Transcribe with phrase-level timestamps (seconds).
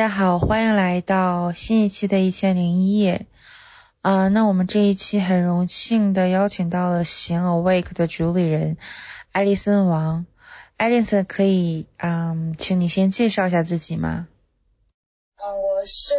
[0.00, 3.26] 家好，欢迎来到新一期的《一千零一夜》
[4.00, 8.78] 啊、那我们这一期很荣幸的邀请到了行 Awake 的主理人
[9.30, 10.24] 艾丽森王。
[10.78, 14.26] 艾丽森可以嗯，请你先介绍一下自己吗？
[15.36, 16.14] 嗯，我是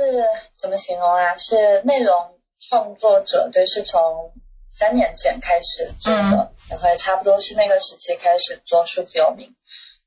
[0.56, 1.36] 怎么形容啊？
[1.38, 2.14] 是内容
[2.60, 4.32] 创作者，对，是从
[4.70, 9.56] 三年前开始做的，然后也差不多是那个时期开始做数字游民。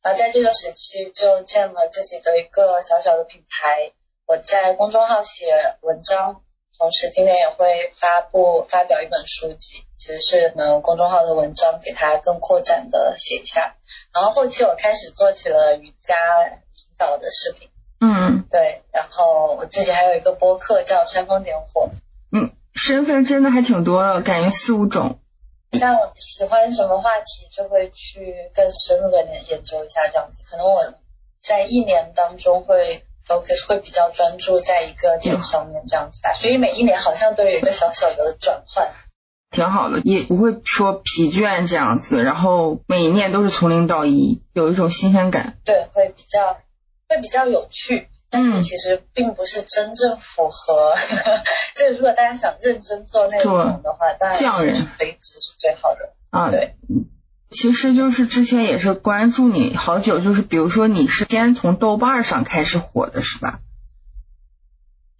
[0.05, 3.93] 然后在这个时期就建了自己的一个小小的品牌。
[4.27, 5.47] 我在公众号写
[5.81, 6.43] 文章，
[6.79, 13.77] 同时今年也会发布发表一本书籍，其实是能公众号的文章，给它更扩展的写一下。
[14.13, 16.15] 然后后期我开始做起了瑜伽
[16.49, 17.71] 引导的视频。
[18.01, 21.89] 嗯对，然后我自己还有一个播客叫煽风点火。
[22.31, 25.19] 嗯，身份真的还挺多的，感觉四五种。
[25.81, 30.45] 但我喜欢什么话题，就会去更深入的研研究一下这样子。
[30.51, 30.95] 可能我
[31.41, 38.91] 在一年当中会 focus 会比较专注在一个点上面这样子吧，所以每一年好像都有一个小小的转换。
[39.51, 45.59] 挺好的，也不会说疲倦这样子，然后每一年都是从零到一，有一种新鲜感。
[45.65, 46.59] 对，会比较
[47.09, 48.09] 会比较有趣，
[48.43, 50.93] 嗯其实并不是真正符合。
[51.77, 56.13] 就是如果大家想认真做内容的话，当然匠人是垂直是最好的。
[56.31, 56.75] 啊，对，
[57.51, 63.61] 其实就是之前也是关注你好久，就是比如说你是先从豆瓣上开始火的是吧？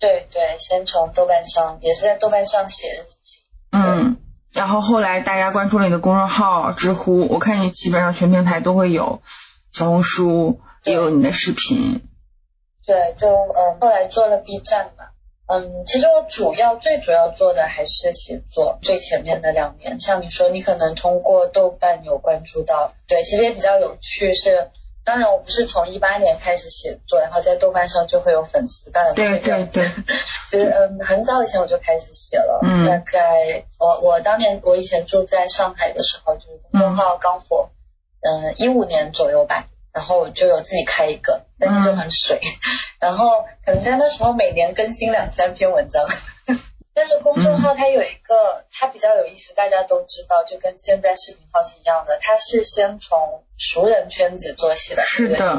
[0.01, 3.39] 对对，先从豆瓣上，也是在豆瓣上写日记。
[3.71, 4.17] 嗯，
[4.53, 9.23] 然后后来大家关注了你的公众号、知乎，我看你基本上全平台都会有，
[9.73, 12.03] 小红书也有你的视频。
[12.87, 15.07] 对，就嗯，后来做了 B 站嘛。
[15.47, 24.71] 嗯，其实我主要最主要做的还是写作，最前面的两年，像你说，你可能通过豆瓣有关注到，对，其实也比较有趣是。
[25.07, 28.91] 当然，我不是从一八年开始写作，然后在豆瓣上就会有粉丝。
[28.91, 29.93] 当然不对会这样对对，
[30.49, 37.69] 其实嗯，很早以前我就开始写了，嗯大概我我当年我以前住在上海的时候，就是公众号刚火，
[38.23, 42.41] 嗯，一五年左右吧，然后我就有自己开一个，但是就很水，
[43.01, 46.05] 然后可能在那时候每年更新两三篇文章。
[46.97, 55.03] 但是公众号它有一个，它比较有意思，大家都知道，就跟现在视频号是一样的，它是先从熟人圈子做起的，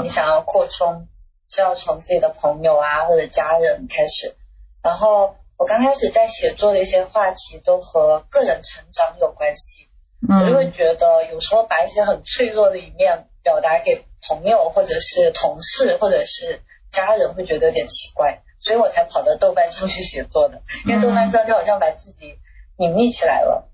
[0.04, 1.08] 你想要扩充，
[1.50, 4.36] 是要从自己的朋友啊或者家人开始。
[4.84, 9.90] 然后我刚开始在写作的一些话题都和个人成长有关系，
[10.30, 22.40] 我就会嗯觉得有时候把一些很脆弱的一面表达给朋友或者是同事或者是家人，会觉得有点奇怪，所以我才跑到豆瓣上去写作的，因为豆瓣上就好像把自己
[22.78, 23.70] 隐匿起来了。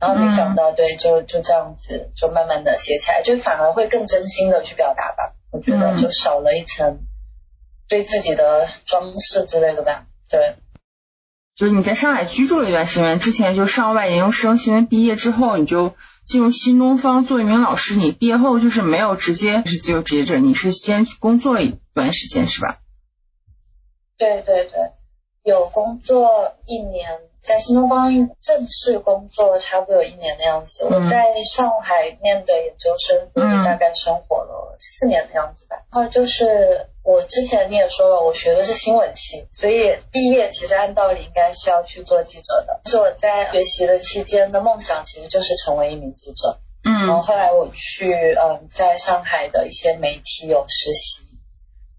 [0.00, 5.34] 然后没想到，对，就就这样子，就慢慢的写起来，就反而会更真心的去表达吧。
[5.50, 6.98] 我觉得嗯就少了一层
[7.88, 10.04] 对自己的装饰之类的吧。
[10.28, 10.56] 对，
[11.54, 15.94] 就是你在上海居住了一段时间，之前就上外研究生，新闻毕业之后你就
[16.26, 17.94] 进入新东方做一名老师。
[17.96, 22.78] 你毕业后就是没有直接是自由职业者，你是先工作一段时间是吧？
[24.16, 24.92] 对对对，
[25.42, 28.10] 有工作一年，在新东方
[28.40, 30.84] 正式工作差不多有一年的样子。
[30.84, 33.28] 嗯我在上海念的研究生，
[33.64, 35.76] 大概生活了四年的样子吧。
[35.92, 42.80] 然后就是我之前你也说了，我学的是新闻系，所以毕业其实按道理应该是要去做记者的。
[42.86, 46.58] 是我在学习的期间的梦想，其实就是成为一名记者。
[46.86, 51.20] 嗯然后嗯后来我去嗯，在上海的一些媒体有实习，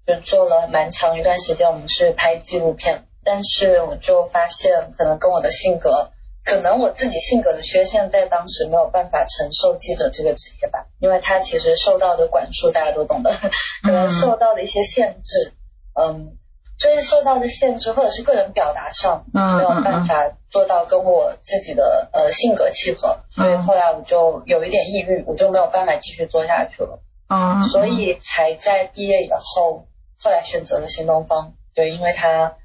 [0.05, 1.67] 就做了蛮长一段时间。
[1.67, 6.11] 我们是拍纪录片，但是我就发现，可能跟我的性格，
[6.45, 13.35] 可能我自己性格的缺陷，在当时没有办法承受记者这个职业吧，因为他其实受到的管束大家都懂的，
[13.81, 15.53] 可能受到的一些限制，
[15.99, 16.37] 嗯，
[16.77, 29.87] 就是受到的限制，或者是个人表达上嗯没有办法做到跟我自己的呃性格契合，所以嗯后来我就有一点抑郁，我就没有办法继续做下去了，嗯，所以才在毕业以后，
[30.21, 31.53] 后来选择了新东方。
[31.73, 32.55] 对，因为它，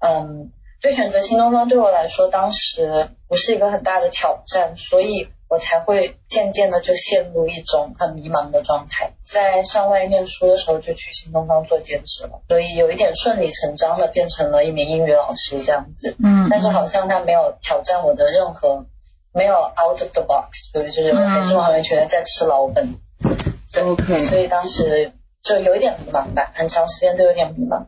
[0.00, 0.50] 嗯，
[0.80, 9.12] 对选择新东方对我来说，当时不是一个很大的挑战，所以我才会渐渐的就陷入一种很迷茫的状态。
[9.24, 16.14] 在上外念书的时候就去新东方做兼职了，所以有一点顺理成章的变成了一名英语老师这样子。
[16.22, 18.86] 嗯，但是好像他没有挑战我的任何，
[19.32, 22.94] 没有 out of the box，所以，就是我还是完完全全在吃老本。
[23.72, 25.12] 对 OK 所以当时
[25.42, 27.86] 就有一点迷茫吧，很长时间都有点迷茫。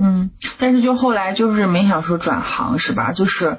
[0.00, 3.12] 嗯，但是就后来就是没想说转行是吧？
[3.12, 3.58] 就是，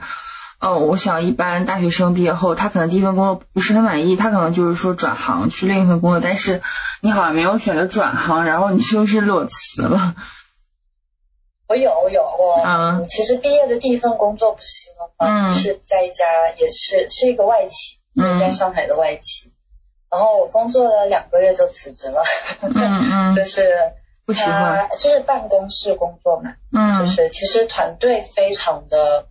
[0.59, 6.61] 呃，我想一般大学生毕业后，他可能第一份工作不是很满意，他可能就是说转行去另一份工作，但是
[7.01, 10.15] 你好像没有选择转行，然后你就是裸辞了。
[11.67, 16.25] 我有有我，嗯其实毕业的第一份工作不是新东方，是在一家
[16.57, 17.99] 也是是一个外企，
[18.39, 19.51] 在上海的外企。
[20.09, 22.23] 然后我工作了两个月就辞职了，
[22.61, 22.73] 嗯
[23.29, 23.69] 嗯， 就是
[24.29, 29.25] 不喜欢，就是办公室工作嘛，嗯，就是其实团队非常的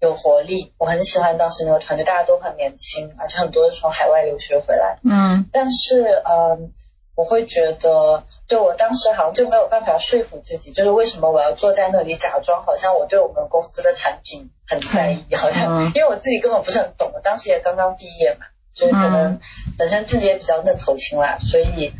[0.00, 6.72] 有活力，我很喜欢当时那个团队，大家都很年轻，而且很多是从海外留学回来，嗯，但是嗯，
[7.14, 18.46] 我会觉得，对我当时好像就没有办法说服自己，就是为什么我要坐在那里假装好像我对我们公司的产品很在意，好像因为我自己根本不是很懂，我当时也刚刚毕业嘛。
[18.74, 19.38] 就是可能
[19.76, 21.92] 本身自己也比较嫩头青啦，所以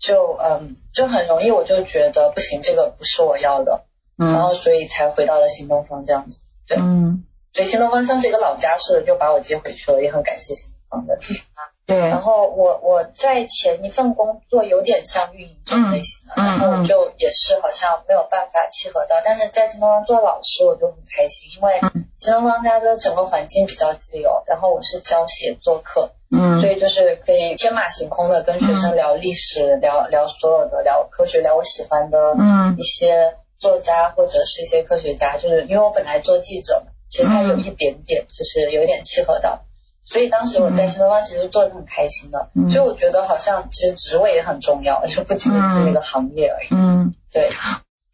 [0.00, 3.84] 就嗯就很容易我就觉得不行，这个不是我要的，
[4.16, 7.24] 然后所以才回到了新东方这样子，对，嗯。
[7.52, 11.18] 所以新东方像是一个老家似的，就把我接回去了，也很感谢新东方的。
[11.84, 21.80] 对，然后我我在前一份工作有点像运营这种类型的，然后就也是好像没有办法契合到，但是在新东方做老师我就很开心，因为
[22.18, 26.12] 新东方它的整个环境比较自由，然后我是教写作课。
[26.32, 32.76] 嗯，所以就是可以天马行空的跟学生聊历史，聊聊所有的，聊科学，聊我喜欢的嗯。
[32.78, 39.64] 一些作家或者是一些科学家，就是因为我本来做记者嘛，其实他有一点点就是有一点契合到，
[40.04, 46.68] 所以当时我在新东方其实做的很开心的，所以我觉得好像其实职位也很重要，就不仅仅是那个行业而已。
[46.70, 47.50] 嗯，对，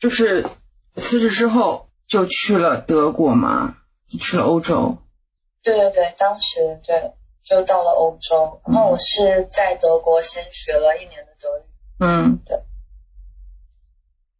[0.00, 0.46] 就是
[0.94, 3.76] 辞职之后就去了德国嘛，
[4.18, 4.96] 去了欧洲。
[5.62, 7.12] 对对对，当时对。
[7.46, 11.62] 就到了欧洲，然后我是在德国先学了一年的德语，
[12.00, 12.58] 嗯，对，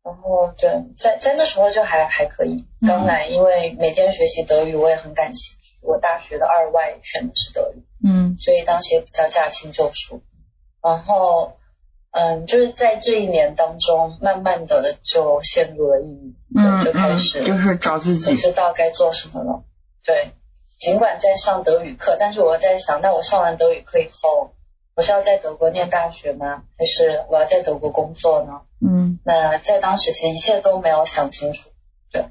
[0.03, 10.21] 然后对，在在那时候就还还可以，刚来，因为每天学习德语我也很感兴趣，我大学的二外选的是德语，嗯，所以当时也比较驾轻就熟，
[10.83, 11.59] 然后
[12.11, 19.63] 嗯，就是在这一年当中，慢慢的就陷入了抑郁，嗯，就开始就是找自己，不知道该做什么了，
[20.05, 20.33] 对。
[20.79, 24.53] 尽管在上德语课，但是我在想，那我上完德语课以后，
[24.95, 26.63] 我是要在德国念大学吗？
[26.79, 28.61] 还是我要在德国工作呢？
[28.87, 31.71] 嗯，那在当时其实一切都没有想清楚。
[32.13, 32.27] 对，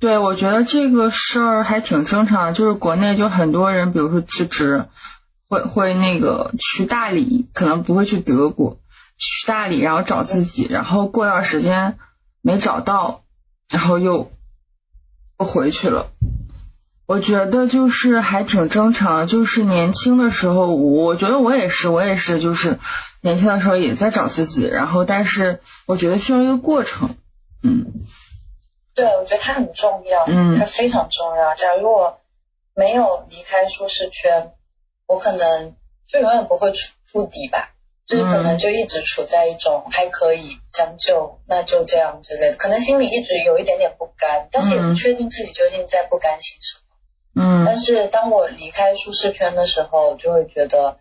[0.00, 4.86] 对，我觉得这个事儿还挺正常，就是国内就很多人，比如说辞职，
[5.48, 8.78] 会会那个去大理，可能不会去德国，
[9.16, 11.96] 去大理然后找自己，然后过段时间
[12.42, 13.22] 没找到，
[13.70, 14.32] 然后又
[15.38, 16.10] 又回去了。
[17.06, 22.78] 我觉得就是还挺正常，就是年轻的时候，我觉得我也是，我也是，就是
[23.20, 27.16] 年轻的时候也在找自己，然后但是我觉得需要一个过程，
[27.62, 27.86] 嗯，
[28.92, 31.54] 对，我觉得它很重要，嗯，它非常重要。
[31.54, 32.18] 假如我
[32.74, 34.52] 没有离开舒适圈，
[35.06, 35.76] 我可能
[36.08, 37.70] 就永远不会触触底吧，
[38.04, 46.85] 就是可能就一直处在一种还可以将就，那就这样之类的，可能心里一直有一点点不甘，但是也不确定自己究竟在不甘心什么。
[47.36, 50.98] 嗯，但是当我离开舒适圈的时候，就会觉得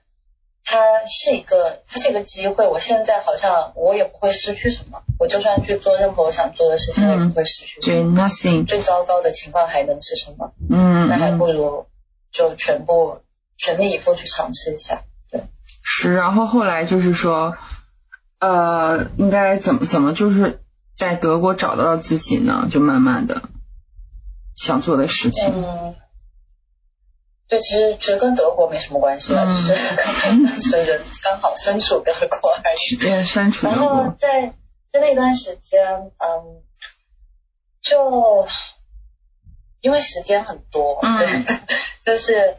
[0.66, 2.68] 它是一个，它是一个机会。
[2.68, 7.80] 我现在好像我也不会失去什么，我就算去做任何我想做的事情，我也不会失去。
[7.82, 8.66] 对，nothing。
[8.66, 10.52] 最糟糕的情况还能是什么？
[10.70, 11.86] 嗯，那还不如
[12.32, 13.22] 就全部
[13.58, 15.04] 全力以赴去尝试一下。
[15.32, 15.42] 对，
[15.82, 16.16] 是。
[16.16, 17.56] 然后后来就是说，
[18.40, 20.60] 呃，应该怎么怎么就是
[20.98, 22.68] 在德国找到了自己呢？
[22.70, 23.44] 就慢慢的
[24.54, 25.54] 想做的事情。
[25.54, 25.96] 嗯。
[27.48, 32.12] 对，其实其实跟德国没什么关系了，只是当时人刚好身处德
[32.42, 33.24] 国而已。
[33.24, 34.54] 身处然后在
[34.90, 36.64] 在那段时间，嗯，
[37.84, 38.48] 就
[39.82, 41.46] 因为时间很多，嗯，
[42.04, 42.58] 就是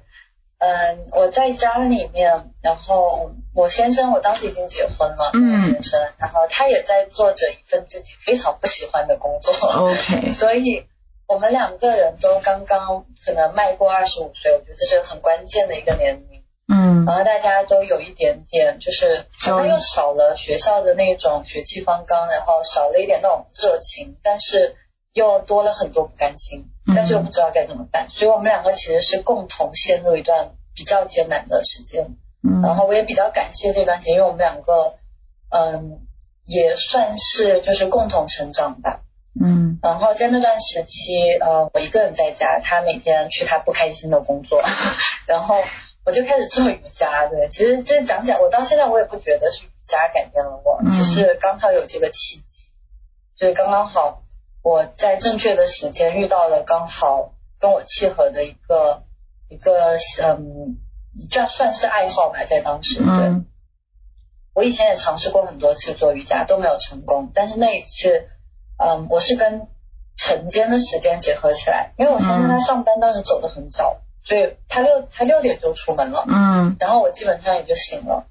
[0.58, 10.86] 嗯，我在家里面，然后我先生我当时已经结婚了，嗯，先生，然后他也在做着一份自己非常不喜欢的工作，OK， 所以。
[11.26, 16.42] 我们两个人都刚刚可能迈过二十五岁，我觉得这是很关键的一个年龄。
[16.68, 24.76] 嗯，然后大家都有一点点，就是好像又少了学校的那种血气方刚，然后少了一点那种热情，但是
[25.12, 26.64] 又多了很多不甘心，
[26.94, 28.08] 但是又不知道该怎么办。
[28.10, 32.16] 所以我们两个其实是共同陷入一段比较艰难的时间。
[32.42, 34.94] 嗯，然后我也比较感谢这段时间，因为我们两个，
[35.50, 36.00] 嗯，
[36.44, 39.02] 也算是就是共同成长吧。
[39.38, 44.62] 嗯，然后在那段时期，呃，我一个人在家，他每天去他不开心的工作，
[45.28, 45.62] 然后
[46.06, 47.26] 我就开始做瑜伽。
[47.28, 52.64] 对，其实这讲起来，我到现在我也不觉得是瑜伽改变了我，只是刚好有这个契机，
[53.36, 54.22] 就是刚刚好
[54.62, 59.02] 我在正确的时间遇到了刚好跟我契合的一个
[59.50, 60.78] 一个嗯，
[61.30, 63.00] 这算是爱好吧，在当时。
[63.00, 63.42] 对，
[64.54, 68.30] 我以前也尝试过很多次做瑜伽都没有成功，但是那一次。
[68.78, 69.66] 嗯，我是跟
[70.16, 78.26] 晨间的时间结合起来，因为我先生他上班当时走的很早，所以他六他六点就出门了，嗯然后我基本上也就醒了。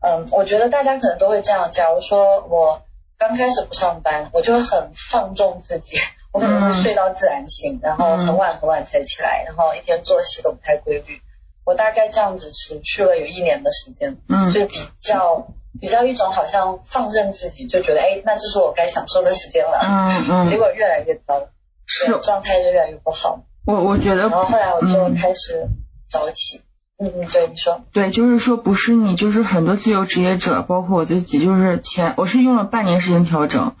[0.00, 1.70] 嗯，我觉得大家可能都会这样。
[1.72, 2.82] 假如说我
[3.18, 5.96] 刚开始不上班，我就会很放纵自己，
[6.32, 11.20] 我可能会睡到自然醒，然后很晚很晚才起来，然后一天作息都不太规律。
[11.64, 15.48] 我大概这样子持续了有一年的时间，嗯就比较
[15.80, 19.80] 比较一种好像放任自己，就觉得哎，那这是我该享受的时间了。
[19.82, 21.48] 嗯嗯，结果越来越糟，
[21.86, 23.44] 是状态就越来越不好。
[23.64, 25.68] 我我觉得然后后来我就嗯开始
[26.08, 26.62] 早起。
[26.98, 27.82] 嗯嗯，对，你说。
[27.92, 33.76] 对，就是说不是你，就是很多自由职业者，包括我自己，就是前我是用了半年时间调整，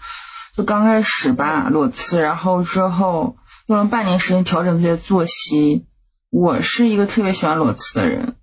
[0.54, 3.36] 就刚开始吧裸辞，然后之后
[3.66, 5.86] 用了半年时间调整自己的作息。
[6.30, 8.36] 我是一个特别喜欢裸辞的人。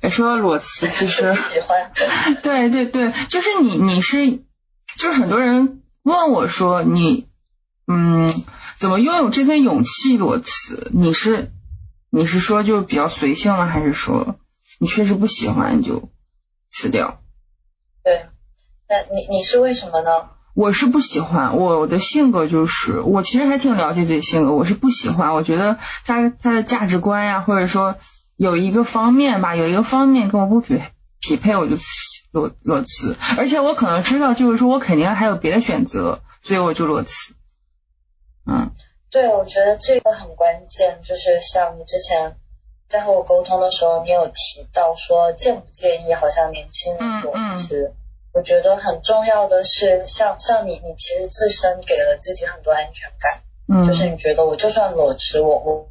[0.00, 1.92] 哎，说到裸辞， 其实喜欢。
[2.42, 4.30] 对对对，就是你你是，
[4.96, 7.28] 就是很多人问我说你
[7.86, 8.32] 嗯
[8.78, 10.90] 怎么拥有这份勇气裸辞？
[10.94, 11.52] 你是
[12.10, 13.66] 你是说就比较随性了？
[13.66, 14.36] 还是说
[14.78, 16.10] 你确实不喜欢就
[16.70, 17.20] 辞掉？
[18.04, 18.26] 对，
[18.88, 20.30] 那你你是为什么呢？
[20.54, 27.96] 我是不喜欢，我的性格就是，我其实还挺了解自己性格，我是不喜欢，我觉得他他的价值观呀，或者说
[28.38, 30.80] 有一个方面吧，有一个方面跟我不匹
[31.20, 31.84] 匹配，我就辞
[32.30, 37.34] 裸裸辞，而且我可能知道，就是说我肯定还有别的选择，所以我就裸辞。
[38.46, 38.70] 嗯。
[39.10, 42.36] 对，我觉得这个很关键，就是像你之前
[42.88, 47.94] 在和我沟通的时候，你有提到说建不建议好像年轻人裸辞。
[48.34, 55.88] 我觉得很重要的是，像像你，你其实自身给了自己很多安全感，嗯，就是你觉得我就算裸辞，我我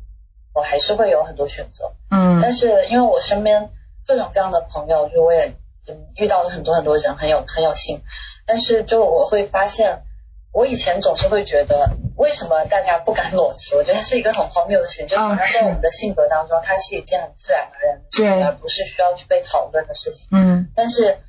[0.57, 1.93] 我还是会有很多选择。
[2.09, 3.69] 嗯但是因为我身边
[4.07, 5.53] 各种各样的朋友，就我也
[5.87, 8.01] 嗯遇到了很多很多人，很有很有幸。
[8.45, 10.01] 但是就我会发现，
[10.53, 13.75] 我以前总是会觉得，为什么大家不敢裸辞？
[13.75, 20.25] 我觉得是一个很荒谬的事情，就好像在我们的性格当中，它是一件很自然而然的事情，而不是需要去被讨论的事情。
[20.31, 21.19] 嗯但是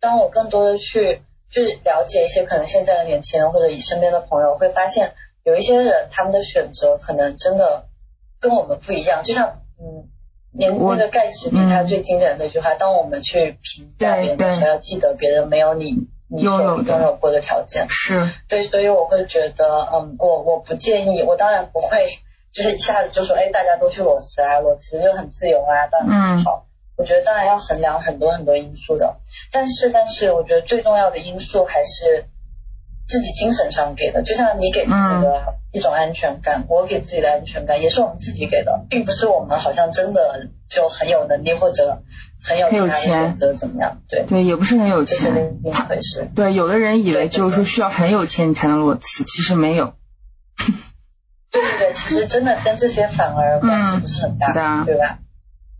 [0.00, 7.87] 当我更多的去去了解一些可能现在的年轻人或者以身边的朋友，会发现有一些人他们的选择可能真的
[8.40, 9.22] 跟我们不一样。
[9.22, 10.08] 就像嗯，
[10.52, 15.94] 连那个盖茨比他最经典的那句话：当我们去评价别人的时候，要记得别人没有你
[16.28, 17.86] 你所拥有过的条件。
[17.88, 22.18] 是对，所以我会觉得，嗯，我我不建议，我当然不会
[22.52, 26.64] 就是一下子就说，哎，大家都去裸辞啊，裸辞就很自由啊，当然很好。
[26.96, 29.20] 我觉得当然要衡量很多很多因素的，
[29.52, 32.24] 但是但是我觉得最重要的因素还是
[33.08, 42.02] 自己精神上给的，就像你给自己的一种安全感，我给自己的安全感也是我们自己给的，并不是我们好像真的就很有能力或者
[42.42, 44.02] 很有其他的选择怎么样？
[44.08, 46.28] 对对，也不是很有钱，这是另一回事。
[46.36, 49.94] 对，有的人以为就是说需要很有钱你才能裸辞，其实没有。
[51.50, 55.18] 对对对，其实真的跟这些反而关系不是很大，嗯、对吧？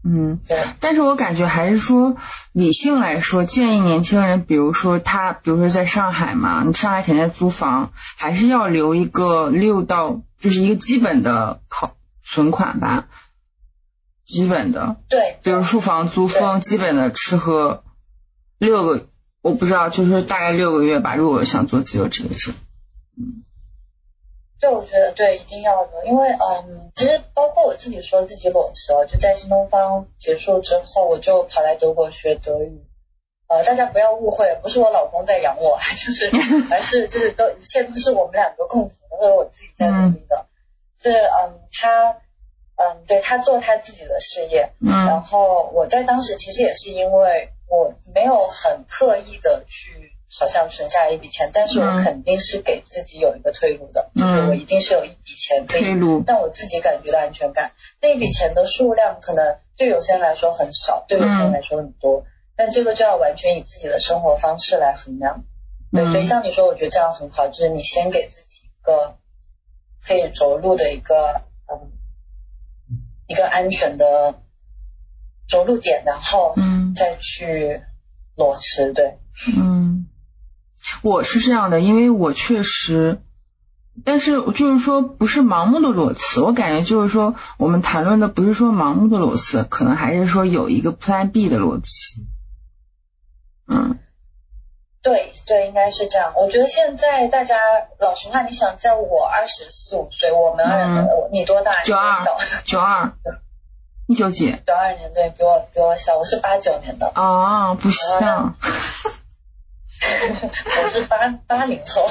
[0.04, 2.16] 嗯，对，但是我感觉还是说
[2.52, 13.08] 理性来说，建议年轻人，比如说他，比如说在上海嘛，你上海肯定在租房，还是要留一个六到，就是一个基本的考存款吧，
[14.24, 17.82] 基本的，对，比如住房租房，基本的吃喝，
[18.58, 19.08] 六个，
[19.42, 22.52] 我不知道，就是大概六个月吧，如果想做自由职业者，
[23.18, 23.42] 嗯。
[24.60, 32.84] 对，我觉得对，一定要的，因为嗯，其实包括我自己说自己裸辞哦，就在新东方结束之后，我就跑来德国学德语。
[33.48, 36.30] 呃，大家不要误会，不是我老公在养我， 就是
[36.70, 40.46] 而是就是都一切都是我们两个共同的，或者我自己在努力的。
[41.00, 42.16] 是嗯，他
[42.76, 50.12] 嗯，对他做他自己的事业，嗯，然后我在当时其实也是因为我没有很刻意的去。
[50.30, 57.72] 好像存下了一笔钱，但是我肯定是给自己有一个退路的，嗯、就是我一定是有一笔钱可以退路，让我自己感觉到安全感。
[58.02, 65.44] 那一笔钱的数量可能对有些人来说很少，对有些人来说很多，嗯、但这个就要完全以自己的生活方式来衡量。
[65.90, 69.16] 对，嗯、所以像你说，我觉得这样很好，就是你先给自己一个
[70.06, 71.40] 可以着陆的一个
[71.72, 71.90] 嗯
[73.26, 74.34] 一个安全的
[75.48, 77.80] 着陆点，然后嗯再去
[78.36, 78.92] 裸辞。
[78.92, 79.16] 对，
[79.56, 79.87] 嗯。
[81.02, 83.20] 我是这样的，因为我确实，
[84.04, 92.20] 但是就是说不是盲目的裸辞，我感觉就是说我们谈论的不是说盲目的裸辞，可能还是说有一个 Plan B 的裸辞。
[93.66, 93.98] 嗯，
[95.02, 96.32] 对对，应该是这样。
[96.36, 97.56] 我觉得现在大家
[98.00, 101.82] 老实话，你想在我二十四五岁，我们、嗯、你多大？
[101.84, 102.24] 九二，
[102.64, 103.12] 九二，
[104.06, 104.50] 一九几？
[104.66, 107.12] 九二年，对比我比我小，我是八九年的。
[107.14, 108.56] 哦，不像。
[110.00, 112.10] 我是八八零后，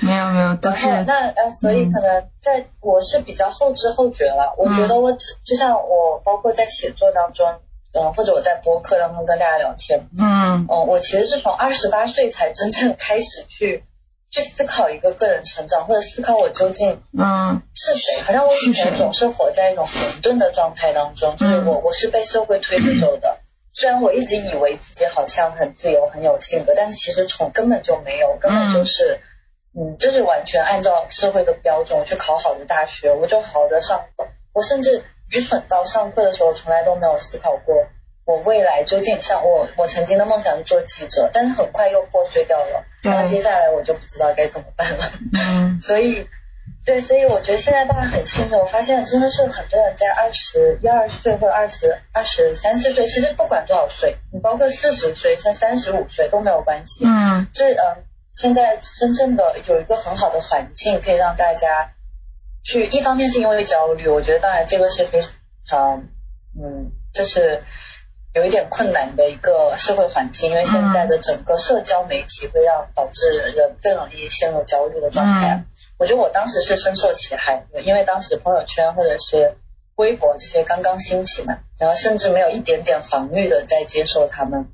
[0.00, 4.54] 没有没有，都是那呃，所以可能在我是比较后知后觉了。
[4.58, 7.46] 我觉得我只就像我包括在写作当中，
[7.92, 13.84] 嗯，或者我在播客当中跟大家聊天，嗯，哦，我其实是从二十八岁才真正开始去
[14.30, 17.62] 去思考一个个人成长，或者思考我究竟嗯。
[17.74, 18.20] 是谁。
[18.22, 23.38] 好像我以前总是活在一种混沌的状态当中，就是我我是被社会推着走的。
[23.74, 29.18] 虽然我一直以为自己好像很自由、很有性格，但是其实从根本就没有，根本就是，
[29.76, 34.28] 嗯，就是完全按照社会的标准去考好的大学，我就好好的上课。
[34.52, 37.88] 我甚至愚蠢到上课的时候从来都没有思考过
[38.24, 42.84] 我未来究竟像我，我曾经的梦想是做记者，但是很快又破碎掉了。
[43.02, 45.10] 然后接下来我就不知道该怎么办了。
[45.32, 46.28] 嗯， 所以。
[46.84, 48.52] 对，所以我觉得现在大家很幸运。
[48.58, 57.06] 我发现真的是很多人在二十一二岁或者二十二十三四岁，其实不管多少岁，你包括四十岁、像三十五岁都没有关系。
[57.06, 61.92] 嗯，就是嗯，现在真正的有一个很好的环境，可以让大家
[62.62, 62.86] 去。
[62.86, 65.20] 一方面是因为焦虑，我觉得当然这个是非
[65.64, 66.04] 常
[66.62, 67.62] 嗯，就是
[68.34, 75.64] 有一点困难的一个社会环境，因为现在的整个社交媒体会让导致人更容易陷入焦虑的状态。
[75.98, 79.56] 我觉得我当时是深受其害，因为当时朋友圈或者是
[79.96, 84.68] 微博这些刚刚兴起嘛，然后甚至没有一点点防御的在接受他们。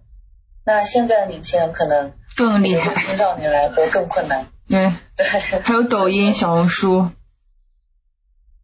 [0.65, 4.47] 那现在的年轻人可能更厉害，青少年来说更困难。
[4.69, 7.11] 对对，还有抖音、小红书、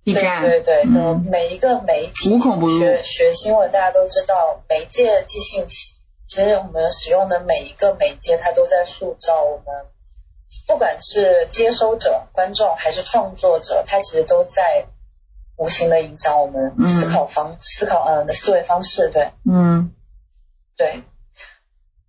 [0.05, 2.79] B 站，对对对，每一个媒体无孔不入。
[2.79, 5.95] 学学新闻，大家都知道，媒介即信息，
[6.27, 9.87] 其实我们使用的每一个媒介，它都在塑造我们。
[10.67, 14.87] 不管是接收者、观众还是创作者，他其实都在
[15.57, 19.11] 无形的影响我们思考方、思考呃的思维方式。
[19.11, 19.93] 对，嗯，
[20.77, 21.03] 对，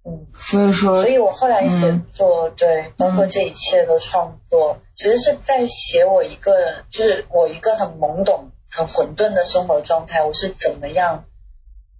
[0.04, 11.26] 嗯，所以说，所以我后来写作，对，包括这一切的创作，其实是在写我一个，就是我一个很懵懂、很混沌的生活状态，我是怎么样。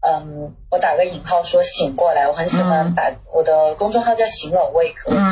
[0.08, 4.72] 嗯，我打个引号说醒过来，我很喜欢把我的公众号叫醒我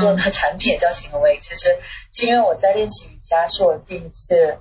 [0.02, 1.40] 做的产品也叫醒我 wake，。
[1.40, 1.78] 其实
[2.12, 4.58] 是因为我在练习瑜伽，是我第一次，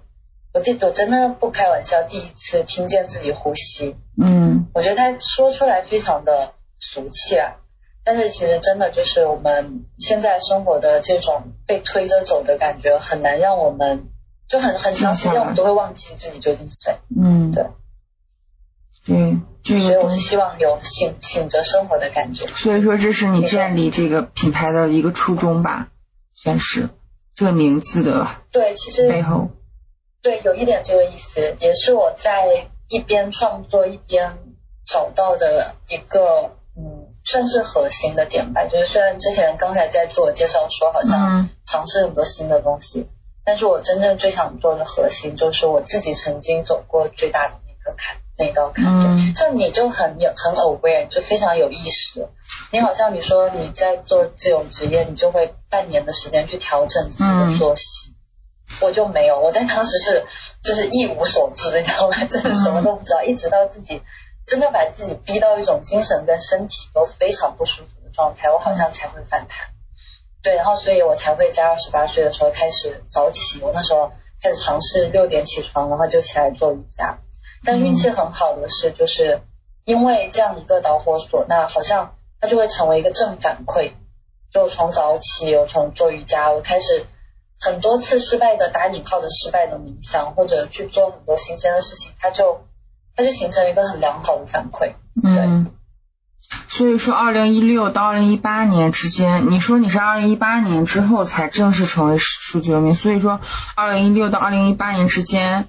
[0.53, 3.96] 我第我真的不开玩笑，第一次听见自己呼吸。
[4.22, 7.57] 嗯，我觉得他说出来非常的俗气啊，
[8.05, 14.07] 但是其实真的就是我们现在生活的这种被推着走的感觉，很难让我们
[14.48, 16.94] 就很很长时间我们都会忘记自己究竟是谁。
[17.20, 17.66] 嗯，对。
[19.07, 22.46] 对，所以我是希望有醒醒着生活的感觉。
[22.48, 25.88] 所以说，这是你建立这个品牌的一个初衷吧，
[26.35, 26.90] 算是
[27.35, 29.48] 这个名字的对，其实背后
[30.20, 34.37] 对有一点这个意思，也是我在一边创作一边
[34.87, 38.64] 找到的一个嗯，算是核心的点吧。
[38.64, 43.07] 就是虽然之前刚才在自我介绍说好像尝试很多新的东西，
[43.46, 48.18] 但是我真正最想做的核心就是我自己曾经走过最大的那个坎。
[48.37, 52.29] 那道坎，嗯，像你就很有很 aware，就非常有意识。
[52.73, 58.12] 你好像你说你在做这种职业，你就会半年的时间去调整自己的作息。
[58.81, 60.27] 我就没有，我在当时是
[60.62, 62.25] 就是一无所知，你知道吗？
[62.25, 64.03] 真的什么都不知道，一直到自己
[64.44, 69.68] 真的把自己逼到一种精神跟身体都非常不舒服的状态，我好像才会反弹。
[70.42, 73.61] 对，然后所以我才会在二十八岁的时候开始早起。
[73.62, 77.18] 我那时候开始尝试六点起床，然后就起来做瑜伽。
[77.64, 79.40] 但运气很好的是，就是
[79.85, 83.92] 因为这样一个导火索，那好像它就会成为一个正反馈。
[84.53, 87.07] 就从早起，我从做瑜伽，我开始
[87.59, 92.64] 很多次失败的打引号的失败的冥想，或者去做很多新鲜的事情，它就
[93.16, 94.92] 它就形成一个很良好的反馈。
[95.22, 95.72] 嗯。
[96.68, 103.40] 所以说，二零一六到二零一八年之间，你说你是二零一八年之后才正式成为数据游民，所以说
[103.74, 105.66] 二零一六到二零一八年之间。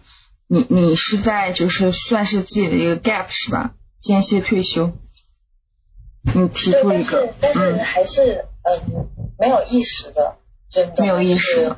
[0.48, 3.74] 你你是在就是算是自己的一个 gap 是吧？
[4.00, 4.92] 间歇退休，
[6.36, 10.36] 你提出一个，但是但是还是嗯没有意识的，
[10.70, 11.02] 真的。
[11.02, 11.76] 没有意识，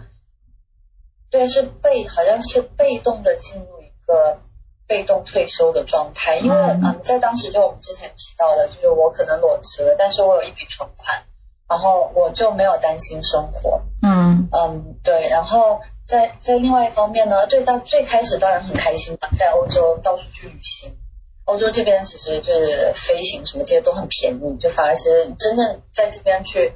[1.30, 4.42] 对，是被好像是被动的进入一个
[4.86, 11.24] 被动退休的状态，因为嗯在当时就我们之前提到的，就是我可能裸辞了，但是我有一笔存款，
[11.70, 14.50] 然后我就没有担心生活，嗯。
[14.52, 15.80] 嗯对，然后。
[16.08, 20.96] 在在另外一方面呢，对，到最开始当然很开心的，在欧洲到处去旅行。
[21.44, 26.74] 欧洲这边其实就是飞行什么这些都很便宜，就反而其实真正在这边去，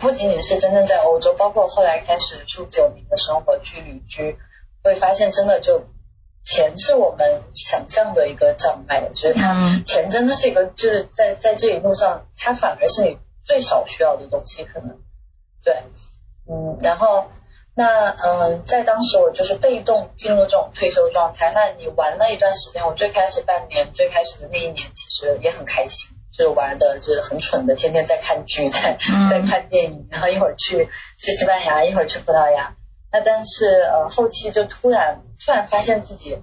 [0.00, 4.36] 不仅仅是真正在欧洲，包括后来开始住自由民的生活去旅居，
[4.82, 5.84] 会发现真的就
[6.44, 14.98] 钱是我们想象的一个障碍，就是它钱真的是一个就是在在这一路上，它反而是你最少需要的东西，可能
[15.62, 15.82] 对，
[16.48, 17.26] 嗯，然后
[17.78, 21.52] 那嗯，在当时我就是被动进入这种退休状态。
[21.54, 28.98] 那你玩了一段时间，我最开始半年，最开始的那一年其实也很开心，就是玩的就是很蠢的，天天在看剧，在
[29.30, 30.88] 在看电影，然后一会儿去
[31.20, 32.74] 去西班牙，一会儿去葡萄牙。
[33.12, 36.36] 那但是呃后期就突然突然发现自己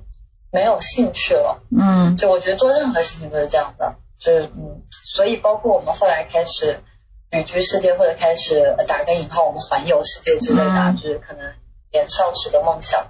[0.53, 6.79] 没有兴趣了，嗯，就我觉得做任何事情都是这样的，就是嗯，所以包括我们后来开始
[7.35, 11.53] 旅居世界或者开始打个引号我们环游世界之类的，就是可能
[11.91, 13.07] 年少时的梦想，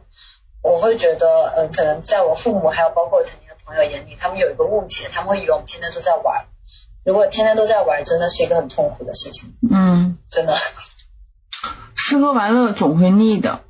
[0.63, 6.47] 我会觉得嗯，可能在我父母还有包括曾经的朋友眼里，他们有一个误解，他们会以为我们天天都在玩，
[7.05, 10.57] 如果天天都在玩，真的是一个很痛苦的事情，嗯， 真的。
[11.95, 13.61] 吃喝玩乐总会腻的，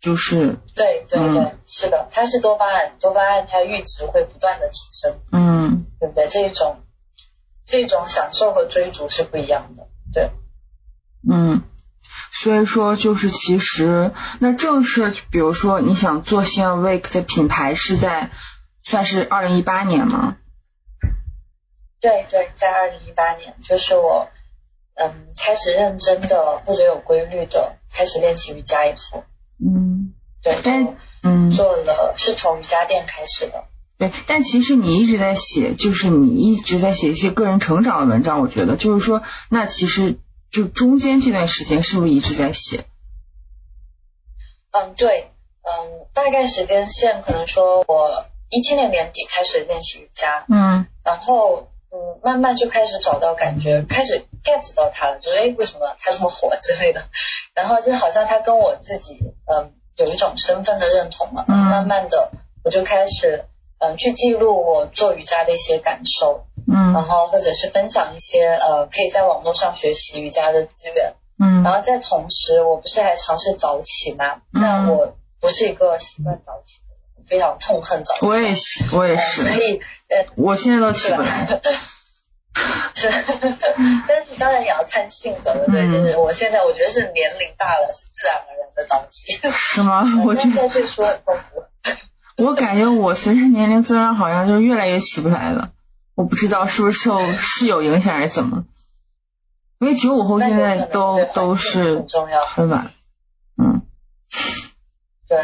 [0.00, 6.28] 就是对对对，是的，它是多巴胺，多巴胺它阈值会不断的提升，嗯，对不对？
[6.28, 6.76] 这一种
[7.66, 10.30] 这种享受和追逐是不一样的，对，
[11.28, 11.62] 嗯，
[12.32, 18.30] 所以说就是其实那正是比如说你想做新 awake 的品牌是在
[18.82, 20.38] 算是二零一八年吗？
[22.00, 24.28] 对对，在二零一八年，就是我。
[24.98, 29.24] 嗯，开始认真的或者有规律的开始练习瑜伽以后，
[29.62, 33.66] 嗯，对，但嗯，做了是从瑜伽垫开始的，
[33.98, 40.18] 对，但其实你一直在写，就是你一直在写一些个人成长的文章，我觉得就是说，那其实
[40.50, 42.84] 就中间这段时间是不是一直在写？
[44.72, 45.30] 嗯，对，
[45.62, 51.68] 嗯，大概时间线可能说我一七年年底开始练习瑜伽，嗯，然后。
[51.88, 57.04] 嗯，慢慢就开始找到感觉，开始 get 到他了，就是哎，为什么他这么火之类的。
[57.54, 61.44] 然后就好像他跟我自己，嗯，有一种身份的认同嘛。
[61.46, 61.56] 嗯。
[61.56, 62.32] 慢慢的，
[62.64, 63.44] 我就开始，
[63.78, 66.46] 嗯，去记录我做瑜伽的一些感受。
[66.66, 66.92] 嗯。
[66.92, 71.14] 然后或者是分享一些，呃，可以在网络上学习瑜伽的资源。
[71.38, 71.62] 嗯。
[71.62, 74.42] 然后在同时，我不是还尝试早起吗？
[74.52, 74.60] 嗯。
[74.62, 76.80] 那我不是一个习惯早起。
[77.28, 81.60] 非常痛恨早起，我也是，我也是，所以呃，我现在都起不来。
[82.94, 83.10] 是，
[84.06, 89.36] 但是当然也要看性格的，对，就是我现在我觉得是年龄大了，是自然而然的早起。
[89.52, 90.04] 是吗？
[90.24, 91.64] 我觉得最初很痛苦。
[92.44, 95.72] 我感觉我随着年龄增长，好像就越来越起不来了。
[96.14, 98.64] 我不知道是不是受室友影响还是怎么，
[99.80, 102.90] 因为九五后现在都都是很重要，很晚。
[103.56, 103.82] 嗯，
[105.28, 105.38] 对。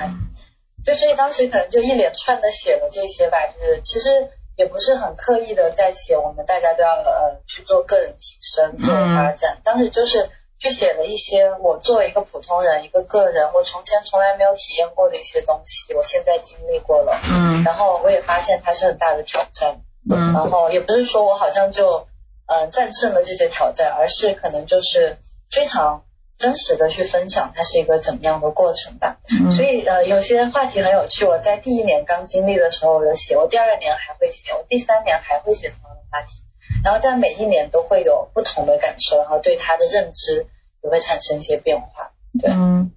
[0.85, 4.09] 就所以当时可能就一连串的写了这些吧，就是其实
[4.57, 9.61] 也不是很刻意的在写，我们大家都要呃去做个人提升、自我发展。
[9.63, 10.29] 当时就是
[10.63, 17.21] 去写了一些我作为一个普通人、一个个人，我从前从来没有体验过的一些东西，我现在经历过了。
[17.35, 17.65] 嗯。
[17.65, 19.81] 然后我也发现它是很大的挑战。
[20.09, 20.33] 嗯。
[20.33, 22.07] 然后也不是说我好像就
[22.47, 25.17] 呃战胜了这些挑战，而是可能就是
[25.51, 26.05] 非常。
[26.39, 29.19] 真实的去分享，它是一个怎么样的过程吧？
[29.55, 31.25] 所以呃，有些话题很有趣。
[31.25, 36.42] 我在第一年刚经历的时候有写，我第二年还会写，我第三年还会写同样的话题。
[36.85, 40.47] 然后在每一年都会有不同的感受，然后对它的认知
[40.83, 42.11] 也会产生一些变化。
[42.41, 42.93] 对，嗯，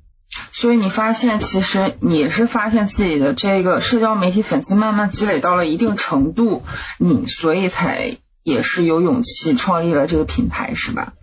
[0.52, 6.64] 所以你发现其实你是发现自己的这个社交媒体粉丝慢慢积累到了一定程度，
[7.00, 11.14] 你所以才也是有勇气创立了这个品牌，是吧？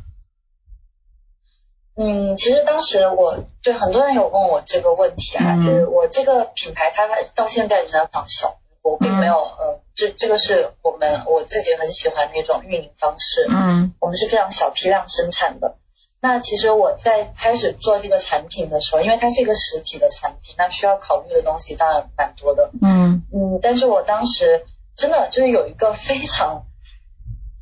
[1.94, 15.76] 嗯，其实当时我对很多人有问我这个问题啊，就是我这个品牌它到现在仍然很小，我并没有呃，这这个是我们我自己很喜欢的一种运营方式，嗯，我们是非常小批量生产的。
[16.20, 24.64] 那其实我在开始做这个产品的时候，因为它是一个实体的产品，那需要考虑的东西当然蛮多的，嗯嗯，但是我当时
[24.96, 26.64] 真的就是有一个非常。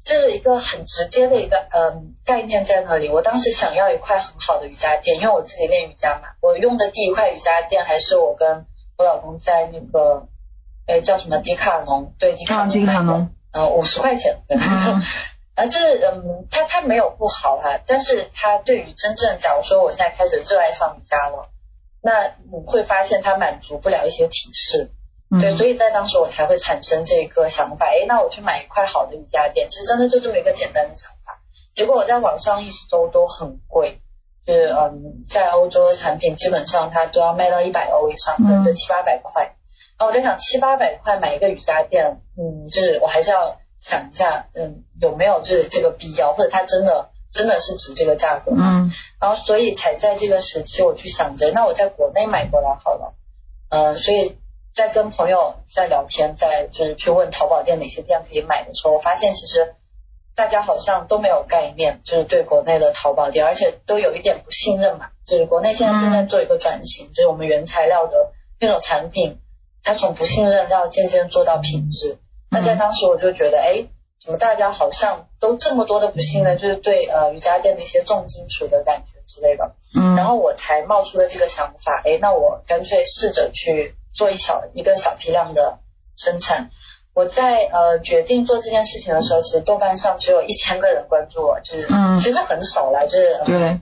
[0.02, 3.11] 就是一个很直接的一个嗯概念在那里。
[3.11, 6.30] 我当时想要一块很好的瑜伽垫，因为我自己练瑜伽嘛。
[6.40, 8.64] 我用的第一块瑜伽垫还是我跟
[8.96, 10.26] 我老公在那个
[10.90, 14.38] 哎叫什么迪卡侬对迪卡侬买的，嗯五十块钱。
[15.55, 21.48] 啊， 就是嗯，它它没有不好哈，但是它对于真正假如说我现在开始热爱上瑜伽了，
[22.03, 24.90] 那你会发现它满足不了一些体式。
[25.40, 31.38] 对，所以在当时我才会产生这个想法，哎，那我去买一块好的瑜伽垫，其实真的就这么一个简单的想法。
[31.72, 34.00] 结果我在网上一搜都很贵，
[34.44, 39.55] 就是嗯，在欧洲的产品基本上它都要卖到一百欧以上，可能就七八百块。
[40.00, 48.64] 然后我在想，七八百块买一个瑜伽垫，嗯，就是我还是要想一下，嗯，有没有就是这个必要，或者它真的真的是值这个价格吗？
[48.86, 48.92] 嗯。
[49.20, 53.14] 然后所以才在这个时期我去想着，那我在国内买过来好了，
[53.68, 54.36] 嗯，所以。
[54.72, 59.74] 在跟朋友在聊天，在就是去问淘宝店哪些店可以买的时候，我发现其实
[60.36, 65.08] 大家好像都没有概念，就是对国内的淘宝店，而且都有一点不信任嘛。
[65.26, 69.40] 就是国内现在正在做一个转型，就是我们原材料的那种产品，
[69.82, 72.18] 它从不信任要渐渐做到品质。
[72.50, 73.86] 那在当时我就觉得，哎，
[74.18, 79.72] 怎么大家好像都这么多的不信任，就是对呃瑜伽垫的一些重金属的感觉之类的。
[79.96, 80.16] 嗯。
[80.16, 85.78] 然后我才冒出了这个想法，哎，那我干脆试着去做一小一个小批量的
[86.16, 86.70] 生产。
[87.12, 91.88] 我在呃决定做这件事情的时候，其实豆瓣上只有一千个人关注我，就是
[92.20, 93.80] 其实很少了，就是对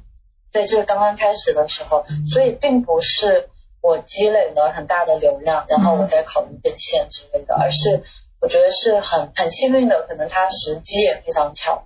[0.51, 3.51] 对，就是刚刚开始的时候，所以并不是
[3.89, 8.03] 我积累了很大的流量，然后我再考虑变现之类的，而是
[8.39, 11.85] 我觉得是很很幸运的，可能它时机也非常巧，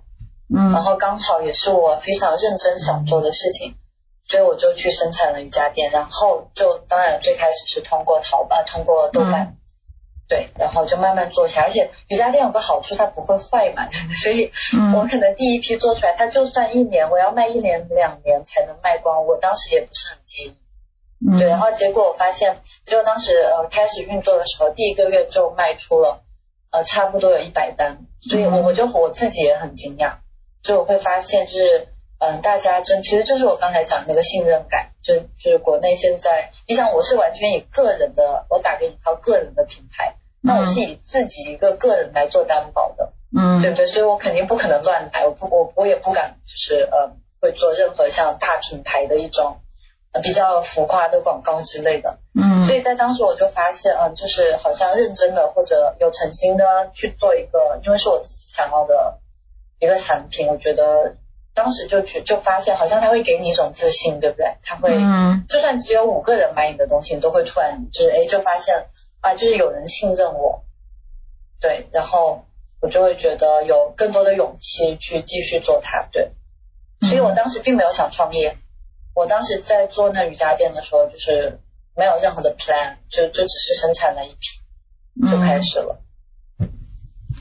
[0.53, 3.75] 嗯，然后刚好也是我非常认真想做的事情，
[4.25, 9.55] 所以我就去生产了瑜伽垫，然后就当然最开始是通过淘宝，通过豆瓣。
[10.29, 13.87] 对，然后就慢慢做起来，而且瑜伽垫有个好处，它不会坏嘛，
[14.23, 14.51] 所以
[14.95, 20.55] 我可能第一批做出来，它就算一年，我要卖一年两年才能卖光，我当时也不是很介意。
[21.39, 26.21] 对，然后结果我发现，结果当时呃开始运作的时候，第一个月就卖出了
[26.71, 30.15] 呃差不多有一百单，所以我我就我自己也很惊讶，
[30.61, 31.87] 就我会发现就是
[32.19, 34.89] 嗯大家真其实就是我刚才讲那个信任感。
[35.03, 43.85] 就就是国内现在，你想我是完全以个人的，我打个引号个人的品牌，那我是以自己一个个人来做担保的，嗯，对不对？
[43.85, 49.57] 所以我肯定不可能乱来，我不我我也不敢就是呃会做任何像大品牌的一种
[50.21, 59.19] 比较浮夸的广告之类的，嗯，所以在当时我就发现，嗯，就是好像认真的或者有诚心的去做一个，因为是我自己想要的
[59.79, 61.15] 一个产品，我觉得。
[61.55, 64.55] 当时就觉就发现，好像他会给你一种自信，对不对？
[64.63, 68.87] 他会，嗯就算只有五个人买你的东西，你都会突然就是哎，就发现
[69.21, 70.63] 啊，就是有人信任我，
[71.61, 72.45] 对，然后
[72.81, 76.31] 我就会觉得有更多的勇气去继续做它，对。
[77.01, 78.57] 所以我当时并没有想创业，
[79.15, 81.59] 我当时在做那瑜伽垫的时候，就是
[81.95, 86.01] 没有任何的 plan，就就只是生产了一批就开始了。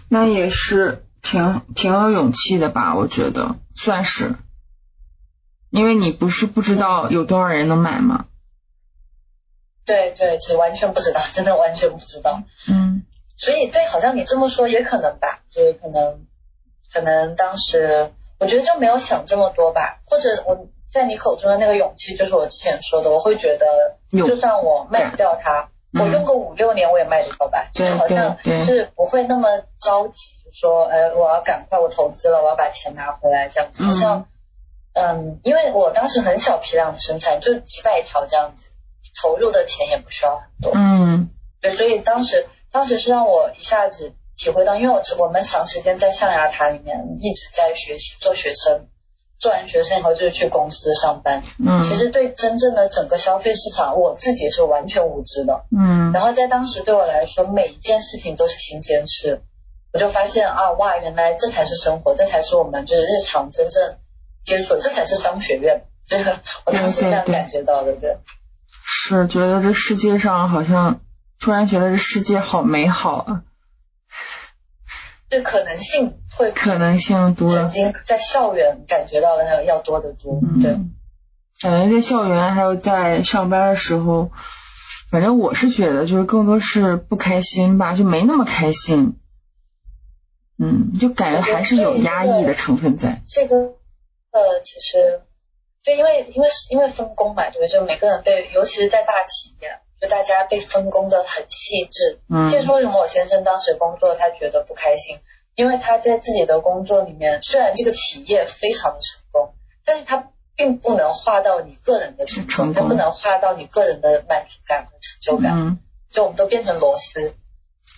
[0.09, 2.95] 那也是挺挺有勇气的吧？
[2.95, 3.57] 我觉得。
[3.75, 4.35] 算是，
[5.71, 8.27] 因为你不是不知道有多少人能买吗？
[9.87, 12.43] 对对，其实完全不知道，真的完全不知道。
[12.69, 13.03] 嗯，
[13.37, 16.27] 所以对，好像你这么说也可能吧，就是可能
[16.93, 29.49] 可能当时我觉得就没有想这么多吧，或者我在你口中的那个勇气，就是我之前说的，我会觉得就算我卖不掉它，我用个五六年我也卖得掉吧，就好像是不会那么
[29.81, 30.43] 着急。
[30.55, 34.27] 说，哎，我要赶快，我投资了，我要把钱拿回来，这样子，好像，
[34.93, 38.67] 嗯，因为我当时很小批量的生产，就几百条这样子，
[39.23, 41.31] 投入的钱也不需要很多，嗯，
[41.63, 48.89] 对，所以当时，当时是让我一下子体会到，因为我我们长时间在象牙塔里面一直在学习做学生，
[49.43, 59.43] 做完学生以后就是去公司上班，嗯，其实对真正的整个消费市场，我自己是完全无知的，嗯，然后在当时对我来说，每一件事情都是新鲜事。
[59.93, 63.97] 我就发现啊，哇，原来这才是生活，这才是我们就是日常真正
[64.45, 68.17] 接触，这才是商学院，就 是我当时这样感觉到的，对。
[68.87, 71.01] 是觉得这世界上好像
[71.41, 73.43] 突然觉得这世界好美好啊。
[75.29, 77.51] 对，可能性会可能性多。
[77.51, 80.79] 曾经在校园感觉到的要要多得多，对。
[81.61, 84.31] 感觉在校园还有在上班的时候，
[85.11, 89.17] 反正我是觉得就是更多是不开心吧，就没那么开心。
[90.59, 93.23] 嗯，就感觉还是有压抑的成分在。
[93.29, 95.23] 这个呃，其实
[95.83, 97.69] 就因为因为因为分工嘛，对？
[97.69, 102.21] 就每个人被，尤其是在大企业，就大家被分工的很细致。
[102.29, 102.49] 嗯。
[102.51, 105.19] 这是为什么我先生当时工作他觉得不开心？
[105.55, 115.53] 因为他在自己的工作里面，虽然这个企业非常的成功，但是他并不能画到你个人的成功，他不能画到你个人的满足感和成就感。
[115.57, 115.79] 嗯。
[116.11, 117.35] 就我们都变成螺丝。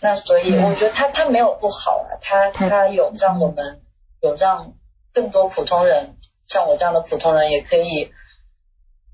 [0.00, 3.82] 那所以我觉得他他没有不好啊，他他有让我们
[4.20, 4.74] 有让
[5.12, 8.12] 更多普通人像我这样的普通人也可以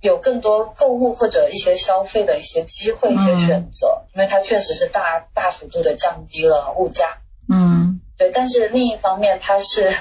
[0.00, 7.18] 有更多购物或者一些消费的一些机会一些选择，因为它确实是大大幅度的降低了物价。
[8.20, 8.32] 嗯，对。
[8.34, 9.94] 但是另一方面，它是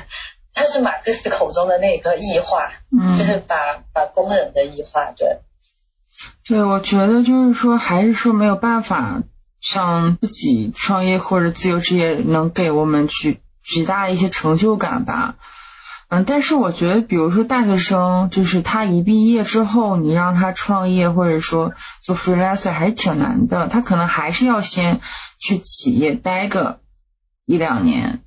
[0.54, 3.56] 它是马克思口中的那个异化，嗯， 就是把
[3.94, 5.12] 把工人的异化。
[5.16, 5.40] 对。
[6.48, 9.22] 对，我觉得就是说，还是说没有办法。
[9.62, 15.36] 像自己创业或者自由职业能给我们去极大的一些成就感吧，
[16.08, 25.02] 嗯，但是我觉得，比如说大学生，就是他一毕业之后，你让他创业或者说做 freelancer 还是挺难的，他可能还是要先
[25.40, 26.80] 去企业待个
[27.50, 28.22] 一两年。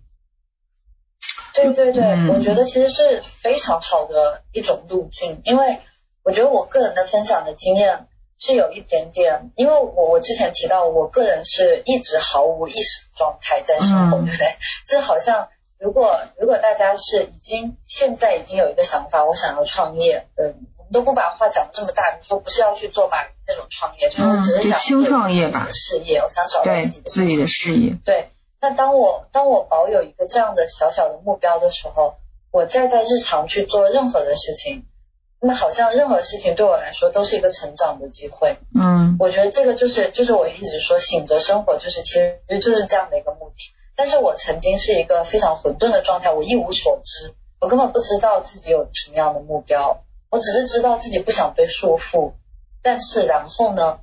[1.54, 5.78] 对对对，我觉得其实是非常好的一种路径，因为
[6.24, 14.56] 我觉得我个人的分享的经验是有一点点，因为我我之前提到，我个人是一直毫无意识状态在生活，对不对？
[14.84, 28.30] 这好像如果如果大家是已经现在已经有一个想法，我想要创业，嗯，我们都不把话讲的这么大，你说不是要去做马云那种创业，就是我只是想轻创业吧，事业，我想找到自己的自己的事业，对。
[28.62, 32.14] 那当我当我保有一个这样的小小的目标的时候，
[32.52, 34.84] 我再在日常去做任何的事情，
[35.40, 38.58] 那好像任何事情对我来说都是一个成长的机会。
[38.72, 43.64] 嗯，我觉得这个就是就是我一直说醒着生活，就是其实就是这样的一个目的。
[43.96, 52.34] 但是我曾经是一个非常混沌的状态，我一无所知，我根本不知道自己有什么样的目标，我只是知道自己不想被束缚。
[52.80, 53.98] 但是然后呢，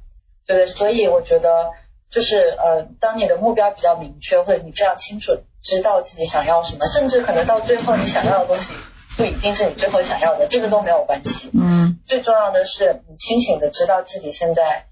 [0.46, 1.72] 对，所以我觉得。
[2.10, 8.74] 就是呃，当你的目标比较明确，或者你非常清楚知道自己想要什么，甚至可能到最后你想要的东西
[9.16, 11.52] 不一定是你最后想要的，这个都没有关系。
[11.54, 14.88] 嗯，最重要的是你清醒的知道自己现在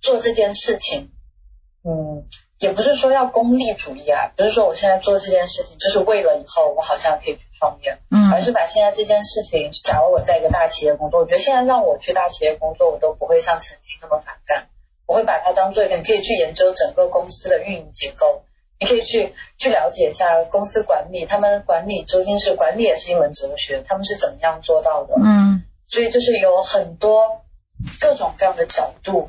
[0.00, 1.10] 做这件事情，
[1.82, 2.24] 嗯，
[2.58, 14.68] 也不是说要功利主义啊，不是说我现在做这件事情就是为了以后我好像可以去创业，嗯，而是把现在这件事情，假如我在一个大企业工作，我觉得现在让我去大企业工作，我都不会像曾经那么反感。
[15.10, 18.44] 我会把它当做一个，你可以去研究整个公司的运营结构，
[18.78, 25.16] 你可以去去了解一下公司管理，他们管理究竟是管理也是一门哲学，他们是怎么样做到的？
[25.20, 27.42] 嗯，所以就是有很多
[27.98, 29.26] 各种各样的角度，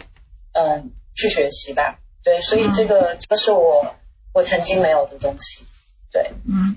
[0.54, 1.98] 嗯，去学习吧。
[2.24, 3.96] 对，所以这个这是我
[4.36, 5.66] 我曾经没有的东西。
[6.14, 6.76] 对，嗯，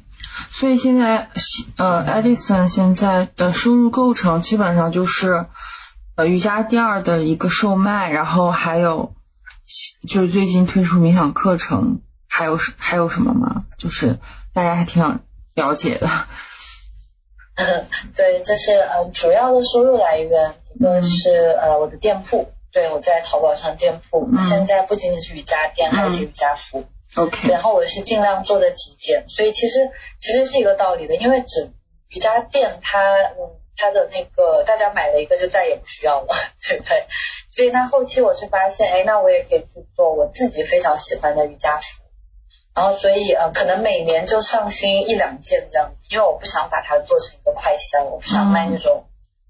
[0.51, 1.29] 所以现在
[1.77, 5.45] 呃，Edison 现在的收入构成基本上就是。
[6.17, 9.15] 呃，瑜伽垫儿的一个售卖，然后还有
[10.09, 13.65] 就是最近推出冥想课程，还有什还有什么吗？
[13.79, 14.21] 就是
[14.53, 15.21] 大家还挺想
[15.55, 16.09] 了解的。
[17.57, 26.85] 嗯， 对，这是呃主要的收入来源，一个是呃我的店铺，对我在淘宝上店铺，现在不仅仅是瑜伽垫，还有一些瑜伽服。
[27.17, 27.49] OK。
[27.49, 31.73] 然后我是尽量做的极简，所以其实其实是一个道理的，因为只
[32.11, 33.01] 瑜伽垫它
[33.37, 33.59] 嗯。
[33.77, 36.35] 他的那个，大家买了一个就再也不需要了，
[36.67, 37.07] 对不对？
[37.51, 42.03] 所以那后期我是发现，哎，那我也可以去做我自己非常喜欢的瑜伽服，
[42.75, 49.05] 然后所以呃，可能每年就上新一两件这样子，因为我不想把它做成一个快销，我不想卖那种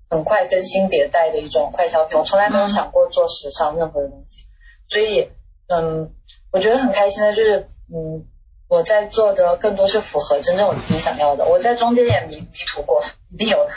[0.09, 4.45] 很快更新迭代的一种快消品，我从来没有想过做时尚任何的东西，
[4.89, 5.31] 所以
[5.69, 6.13] 嗯，
[6.53, 8.27] 我觉得很开心的就是嗯。
[8.67, 11.45] 我在做的更多是符合真正我自己想要的。
[11.45, 13.73] 我在中间也迷迷途过，一定有的。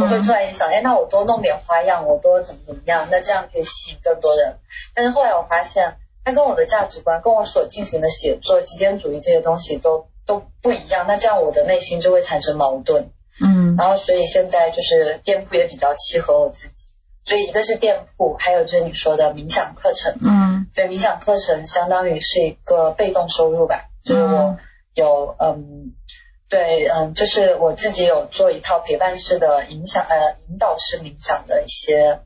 [0.00, 4.56] 我会突然一想，哎，那我多弄点花样，我多怎么怎么样，那这样可以吸引更多人。
[4.94, 11.04] 但是后来我发现，它跟我的价值观，跟我所进行的写作、极简主义这些东西都都不一样。
[11.06, 13.10] 那这样我的内心就会产生矛盾。
[13.42, 13.76] 嗯。
[13.76, 16.88] 然后所以现在就是店铺也比较契合我自己。
[17.26, 20.16] 所以一个是店铺，还有就是你说的冥想课程。
[20.22, 20.66] 嗯。
[20.74, 23.90] 对，冥想课程相当于是一个被动收入吧。
[24.02, 24.56] 就是我
[24.94, 25.92] 有嗯，
[26.54, 32.20] 对嗯，就是我自己有做一套陪伴式的影响呃引导式冥想的一些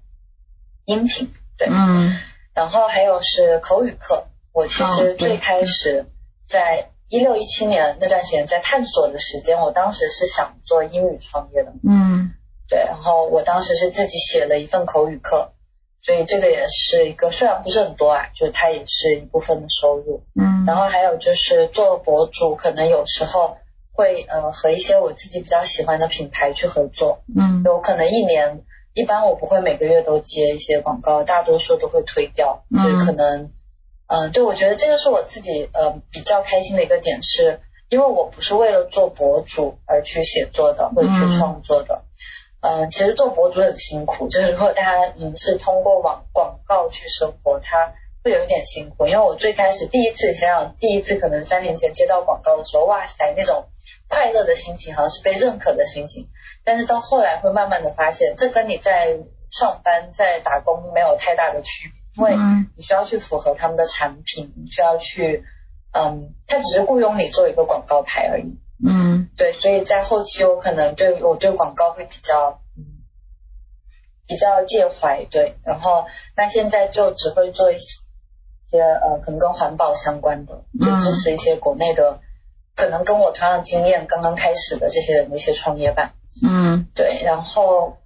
[0.85, 2.19] 音频，对，嗯，
[2.53, 6.05] 然后还有是口语课，我其实最开始
[6.47, 12.35] 在一六一七年那段时间在探索的时间，我当时是想做英语创业的，嗯，
[12.69, 15.53] 对，然后我当时是自己写了一份口语课。
[16.01, 20.23] 所以这个也是一个，虽然不是很多啊，就是它也是一部分的收入。
[20.41, 23.59] 嗯，然后还有就是做博主，可能有时候
[23.99, 27.25] 会呃和一些我自己比较喜欢的品牌去合作。
[27.37, 28.63] 嗯，有可能一年，
[28.95, 32.63] 一般我不会每个月都接一些广告，大多数都会推掉。
[32.71, 33.51] 嗯，所以可能，
[34.07, 42.05] 嗯，对，我觉得这个是我自己呃比较开心的一个点，是因为我不是为了做博主而去写作的，或者去创作的。
[42.61, 49.07] 嗯，其实做博主很辛苦，就是如果大家嗯是通过网广告去生活，他会有一点辛苦。
[49.07, 53.69] 因为我最开始第一次想想，第一次可能三年前接到广告的时候，哇塞，那种
[54.09, 56.29] 快乐的心情好像是被认可的心情。
[56.65, 59.19] 但是到后来会慢慢的发现，这跟你在
[59.51, 62.37] 上班在打工没有太大的区别，因为
[62.77, 65.45] 你需要去符合他们的产品，你需要去
[65.93, 68.59] 嗯，他只是雇佣你做一个广告牌而已。
[68.87, 73.03] 嗯，对，所以在后期我可能对我对广告会比较嗯
[74.27, 76.07] 比较介怀，对，然后
[76.37, 78.01] 那现在就只会做一些
[78.77, 82.21] 呃可能跟环保相关的，就支持一些国内的
[82.77, 86.13] 可能跟我同样经验刚刚开始的这些人的一些创业吧。
[86.43, 87.97] 嗯，对，然后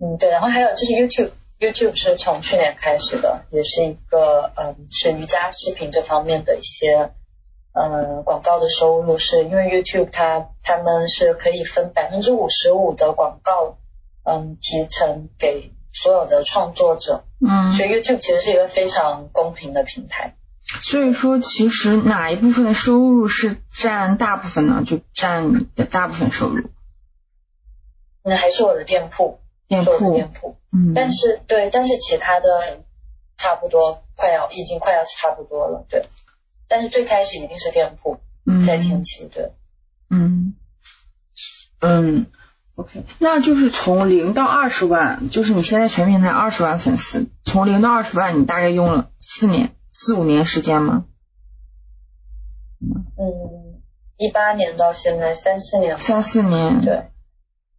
[0.00, 7.10] 嗯对，然后还有就是 YouTube，YouTube 是从去年开始的，也是一个嗯是瑜伽视频这方面的一些。
[7.74, 13.78] 嗯广告的收入，是因为 YouTube 它他们是可以分百分之五十五的广告，
[14.24, 20.34] 嗯提成给所有的创作者，嗯，所以 YouTube 其实是一个非常公平的平台。
[20.82, 24.84] 所以说其实哪一部分的收入是占大部分呢？
[24.86, 26.70] 就占你的大部分收入？
[28.22, 32.82] 那还是我的店铺，店铺，店铺，嗯，但是对，但是其他的
[33.36, 36.04] 差不多快要已经快要差不多了，对。
[36.68, 38.20] 但是最开始一定是店铺，
[38.66, 39.50] 在前期，对，
[40.08, 40.54] 嗯
[41.80, 42.26] 嗯
[42.76, 51.04] ，OK，那就是从零到二十万，就是你现在全平台二十万粉丝，从零到二十万，你大概用了四年、四五年时间吗？
[52.80, 53.80] 嗯，
[54.16, 57.08] 一八年到现在三四年，三四年，对。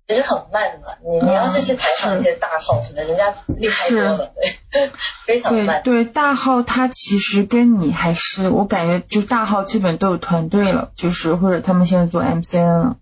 [0.06, 4.34] 其实很慢的，你你要是去采访一些大号什么，人家厉害多了，
[4.70, 4.92] 对，
[5.26, 5.82] 非常慢。
[5.82, 12.98] 对大号，他其实跟你还是，我感觉就大号基本都有团队了，就是或者他们现在做 MCN 了，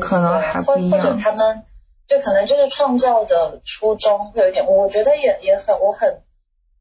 [0.00, 1.02] 可能还不一样。
[1.02, 1.64] 或者他们
[2.06, 6.22] 就可能就是创造的初衷会有点，我觉得也也很，我很，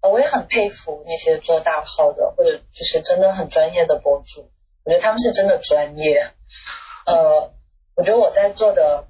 [0.02, 4.50] 我也很佩服那些做大号的，或者就是真的很专业的博主，
[4.84, 6.32] 我觉得他们是真的专业，
[7.06, 7.52] 呃。
[7.94, 9.04] 我觉得我在做的，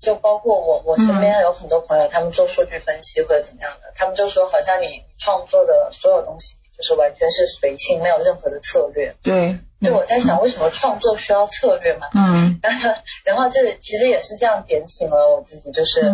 [0.00, 9.16] 就包括我，我身边有很多朋友，他们做数据分析或者怎么样的，他们就说好像你你创作的所有东西就是完全是随性，没有任何的策略。
[9.22, 9.58] 对。
[9.80, 12.06] 对，我在想为什么创作需要策略嘛？
[12.14, 12.58] 嗯。
[12.62, 12.90] 然后，
[13.24, 16.12] 然后这其实也是这样点醒了我自己，就是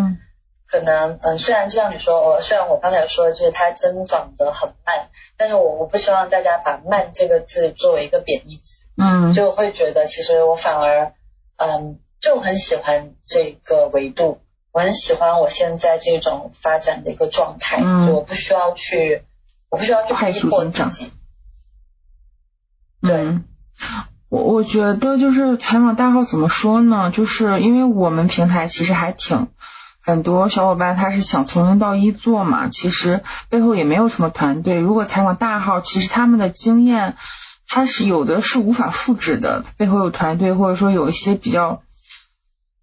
[0.66, 8.84] 可能嗯，虽然就像你说，我虽然我刚才说就是它增长得很慢，但是我我不希望大家把慢这个字作为一个贬义词。
[8.96, 9.32] 嗯。
[9.32, 11.12] 就会觉得其实我反而
[11.56, 11.98] 嗯。
[12.20, 14.40] 就很喜欢这个维度，
[14.72, 19.24] 我很喜欢我现在这种发展的一个状态，我不需要去，
[19.74, 21.10] 我不需要去逼迫自己。
[23.00, 23.40] 对，
[24.28, 27.10] 我我觉得就是采访大号怎么说呢？
[27.10, 29.48] 就是因为我们平台其实还挺
[30.00, 34.78] 很多小伙伴他是想从零到一做嘛，其实背后也没有什么团队。
[34.78, 37.16] 如果采访大号，其实他们的经验
[37.66, 41.82] 他是有的是无法复制的，背后有团队或者说有一些比较。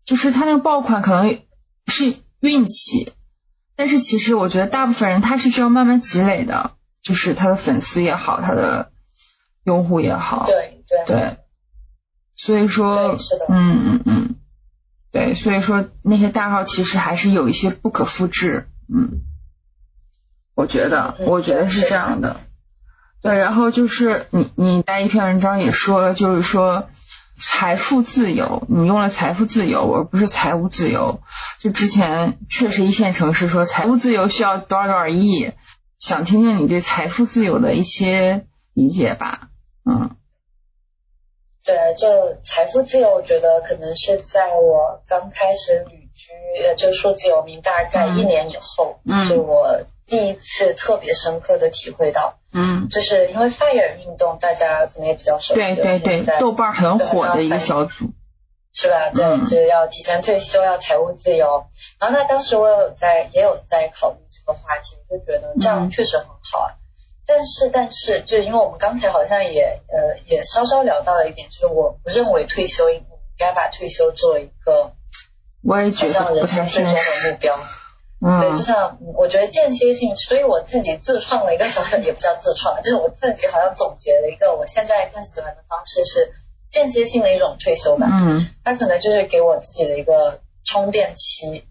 [0.04, 1.40] 就是他那个爆款可能
[1.88, 3.14] 是运气，
[3.78, 6.72] 但是其实我觉得大部分人他是需要慢慢积累的，
[7.02, 8.92] 就是他的粉丝也好，他的
[9.64, 11.06] 用户也好，对对。
[11.06, 11.38] 对，
[12.36, 13.18] 所以说，
[13.50, 14.36] 嗯嗯嗯，
[15.12, 19.22] 对，所以说那些大号其实还是有一些不可复制，嗯，
[20.56, 22.42] 我觉得我觉得是这样的，
[23.22, 26.88] 对，然后就是你你在一篇文章也说了，就是说。
[27.44, 31.24] 财富自由，你用了财富自由，而不是财务自由。
[31.60, 35.52] 就之前确实一线城市说财务自由需要多少多少亿，
[36.02, 39.50] 想听听你对财富自由的一些理解吧。
[39.86, 40.18] 嗯，
[41.64, 46.34] 对，就财富自由，我觉得可能是在我刚开始旅居，
[46.68, 49.82] 呃，就数字游民大概一年以后，嗯是我。
[50.08, 58.12] 第一次特别深刻的体会到，嗯，就是因为 Fire 运动，大家可能也比较熟悉，对对对，豆瓣很火的一个小组，
[58.74, 59.10] 是吧？
[59.14, 61.66] 对，就是要提前退休，要财务自由。
[62.00, 66.74] 然后那当时我有在，也有在考虑这个话题，就觉得这样确实很好啊。
[67.28, 73.06] 但是，但是，就是因为我们刚才好像也呃也稍稍聊到了一点，就是我不认为退休应
[73.38, 74.94] 该把退休作为一个，
[75.64, 77.58] 我也觉得人生最终的目标。
[78.24, 86.34] 嗯对，就像我觉得间歇性，所以我自己自创了一个小小， 也不叫自创，就是我自己好像总结了一个我现在更喜欢的方式是
[86.72, 88.08] 间歇性的一种退休吧。
[88.12, 91.66] 嗯，它可能就是给我自己的一个充电期。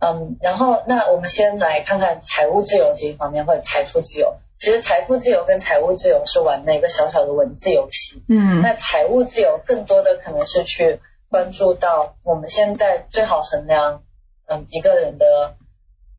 [0.00, 4.38] 嗯，然后那我们先来看看财务自由这一方面或者财富自由。
[4.58, 8.22] 其实财富自由跟财务自由是玩的一个小小的文字游戏。
[8.28, 14.02] 嗯，那财务自由更多的可能是去关注到我们现在最好衡量
[14.46, 15.54] 嗯一个人的。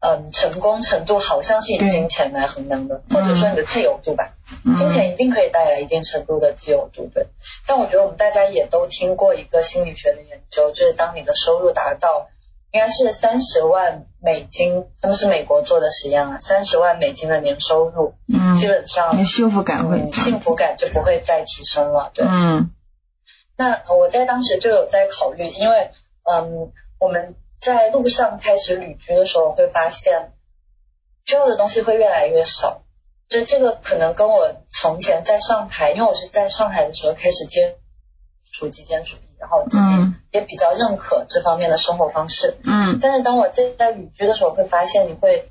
[0.03, 4.33] 嗯，成功程度好像是以金钱来衡量的，或者说你的自由度吧。
[4.77, 7.27] 金钱一定可以带来一定程度的自由度，对。
[7.67, 12.29] 但我觉得我们大家也都听过一个心理学的研究，就是当你的收入达到
[12.71, 22.25] 应该是三十万美金，他们是美国做的实验啊，三十万美金的年收入，嗯，基本上幸福感会幸福感就不会再提升了，对。
[22.25, 22.71] 嗯。
[23.57, 25.91] 那我在当时就有在考虑，因为
[26.23, 27.35] 嗯，我们。
[27.61, 30.31] 在路上开始旅居的时候，会发现
[31.25, 32.80] 需要的东西会越来越少。
[33.31, 37.77] 就这个可能跟我从前在上海，因为我是在上海的时候开始接
[38.51, 42.57] 触极简主义，然后自己也比较认可这方面的生活方式。
[42.65, 42.99] 嗯。
[43.01, 45.49] 但是当我在在旅居的时候，会发现你会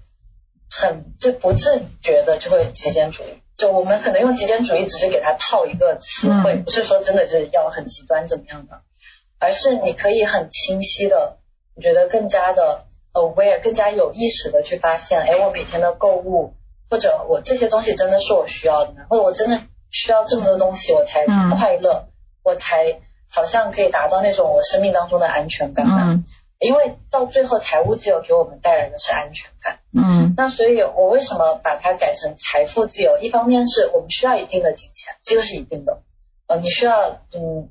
[0.71, 8.83] 很就不自觉的就会极简主义，就我们可能用极简主义只是给它套一个词汇，不是说真的是要很极端怎么样的，
[9.39, 11.39] 而是你可以很清晰的，
[11.75, 16.53] 我觉得更加的 aware，更加有意识的去发现，哎，我每天的购物
[16.91, 19.07] 或者我这些东西真的是我需要的吗？
[19.09, 19.61] 或者我真的
[19.91, 21.25] 需要这么多东西我才
[21.57, 22.09] 快乐，
[22.43, 26.23] 我才好像可以达到那种我生命当中的安全感吗？
[26.59, 29.79] 因为到最后，财务自由给我们带来的是安全感。
[29.95, 33.19] 嗯，那所以，我为什么把它改成财富自由？
[33.19, 36.03] 一方面是我们需要一定的金钱，这个是一定的。
[36.49, 37.71] 呃，你需要，嗯，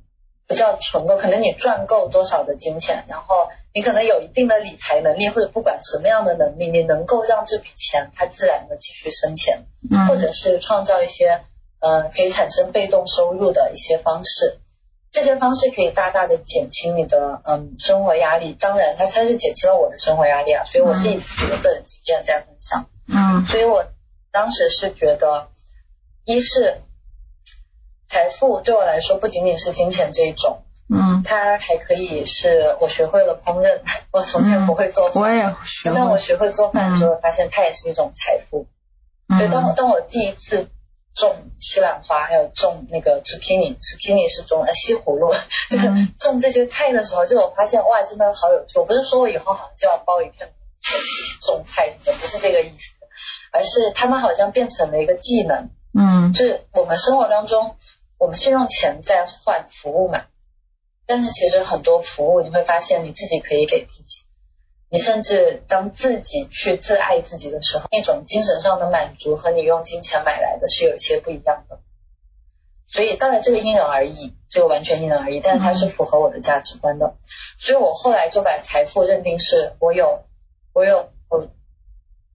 [0.49, 9.65] 不叫存够，可能你赚够多少的金钱，然后你可能有一定的理财能力，或者不管什么样的能力，你能够让这笔钱它自然的继续生钱，
[10.07, 11.41] 或者是创造一些，
[11.79, 14.57] 呃，可以产生被动收入的一些方式。
[15.11, 23.85] 这些方式可以大大的减轻你的嗯生活压力，当然它它是减轻了我的生活压力啊，所以我是以自己的个人经验在分享，嗯，所以我
[24.31, 25.47] 当时是觉得，
[26.25, 26.81] 一是
[28.09, 33.79] 财富对我来说不仅仅是金钱这一种，嗯，它还可以是我学会了烹饪，
[34.11, 38.65] 我从前不会做饭，我也学，但我学会做饭之后发现它也是一种财富，
[39.29, 40.67] 所以当我当我第一次。
[41.15, 45.33] 种西兰花，还有种那个 zucchini，zucchini 是种呃西葫芦，
[45.69, 48.79] 就是种这些菜的时候，就我发现哇，真的好有趣。
[48.79, 50.49] 我不是说我以后好像就要包一片
[51.41, 52.93] 种菜的，不是这个意思，
[53.51, 55.69] 而是他们好像变成了一个技能。
[55.93, 57.75] 嗯，就是我们生活当中，
[58.19, 60.25] 我们是用钱在换服务嘛，
[61.07, 64.23] 但是其实很多服务你会发现你自己可以给自己。
[64.91, 71.79] 你甚至当自己去自爱自己的时候，那种精神上的满足和你用金钱买来的是有一些不一样的。
[72.87, 77.15] 所以当然这个因人而异，这个完全因人而异，但是它是符合我的价值观的。
[77.59, 80.23] 所以我后来就把财富认定是我有
[80.73, 81.47] 我有我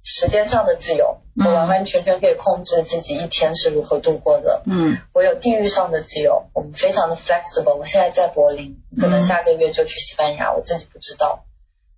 [0.05, 4.63] 时间上的自由，我完完全全可以控制自己一天是如何度过的。
[4.67, 7.75] 嗯，我有地域上的自由，我们非常的 flexible。
[7.77, 11.47] 我现在在柏林，可能下个月就去西班牙，我自己不知道。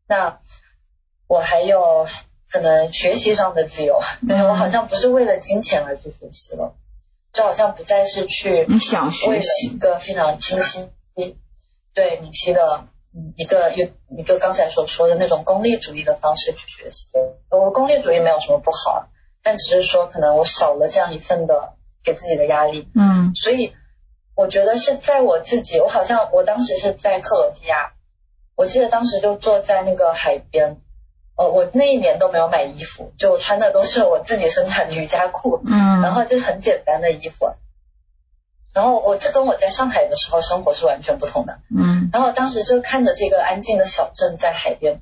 [0.07, 0.39] 那
[1.27, 2.07] 我还有
[2.49, 6.77] 可能学习上的自由，对我好像不是为了金钱而去学习了，
[7.33, 10.89] 就好像不再是去你想学习一个非常清晰
[11.93, 12.89] 对明晰的嗯
[13.37, 17.11] 一个一一个刚才所说的那种功利主义的方式去学习。
[17.51, 19.09] 我功利主义没有什么不好，
[19.43, 22.89] 但只是说可能我少了这样一份的给自己的压力。
[22.95, 23.75] 嗯，所以
[24.35, 27.93] 我觉得是在我自己，我好像我当时是在克罗地亚。
[28.55, 30.79] 我记得当时就坐在那个海边，
[31.37, 37.51] 呃，我那一年都没有买衣服，就我穿的都是我自己生产的瑜伽裤，嗯，然后就是很简单的衣服，
[38.77, 45.01] 然后我这跟我在上海的时候生活是完全不同的，嗯，然后当时就看着这个安静的小镇在海边，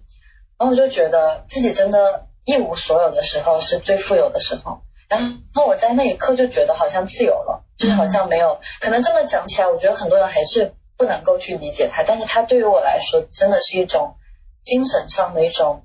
[0.57, 10.73] 然后我就觉得自己真的一无所有的时候是最富有的时候，然后我在那一刻就觉得好像自由了，就是好像没有，可能这么讲起来，我觉得很多人还是。
[10.97, 14.15] 不能够去理解它，但是它对于我来说，真的是一种
[14.63, 15.85] 精神上的一种，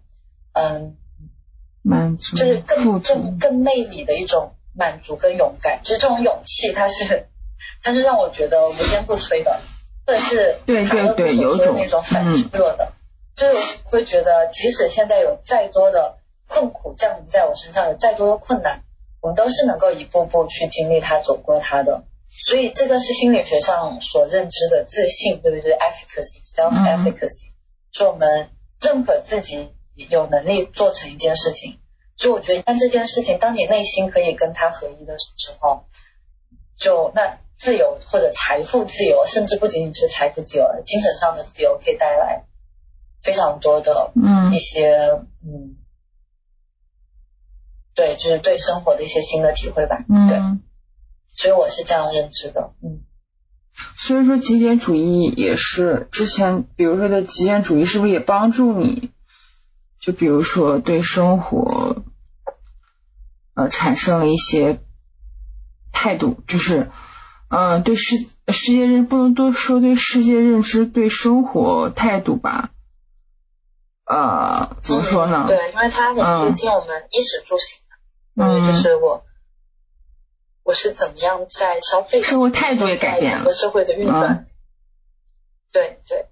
[0.53, 0.97] 嗯，
[1.81, 7.27] 满足，就是更更更内里的一种满足跟勇敢，就是这种勇气，它是
[7.83, 9.59] 它是让我觉得无坚不摧的，
[10.05, 12.93] 或者是对对对，有种那种反脆弱的，
[13.35, 18.81] 就是会觉得即使现在有再多的困苦降临在我身上，有再多的困难，
[19.21, 22.03] 我们都是能够一步步去经历它，走过它的。
[22.27, 27.51] 所以这个是心理学上所认知的自信，对不对？efficacy，self efficacy，
[27.91, 28.49] 是我们
[28.79, 31.79] 认可自己有能力做成一件事情。
[32.17, 35.85] 所以我觉得，当这件事情，当你内心可以跟它合一的时候，
[36.77, 42.45] 就那自由或者财富自由，甚至不仅仅是财富自由，精神上的自由，可以带来
[43.21, 45.75] 非常多的嗯一些嗯，
[47.93, 50.39] 对，就是对生活的一些新的体会吧，嗯对。
[51.27, 53.01] 所以我是这样认知的，嗯。
[53.97, 59.11] 所以说极简主义也是之前，比如说的极简主义是不是也帮助你？
[59.99, 62.03] 就比如说对生活，
[63.53, 64.79] 呃，产生了一些
[65.91, 66.89] 态度，就是，
[67.49, 68.15] 嗯，对世
[68.47, 72.69] 世界认不能多说对世界认知，对生活态度吧。
[74.05, 75.45] 呃，怎么说呢？
[75.47, 79.25] 对，因为它很贴近我们衣食住行的，嗯，就是我。
[80.61, 82.21] 我是怎么样在消费？
[82.21, 83.37] 生活态度也改变了。
[83.39, 84.45] 整个社会的运转，
[85.71, 86.27] 对对，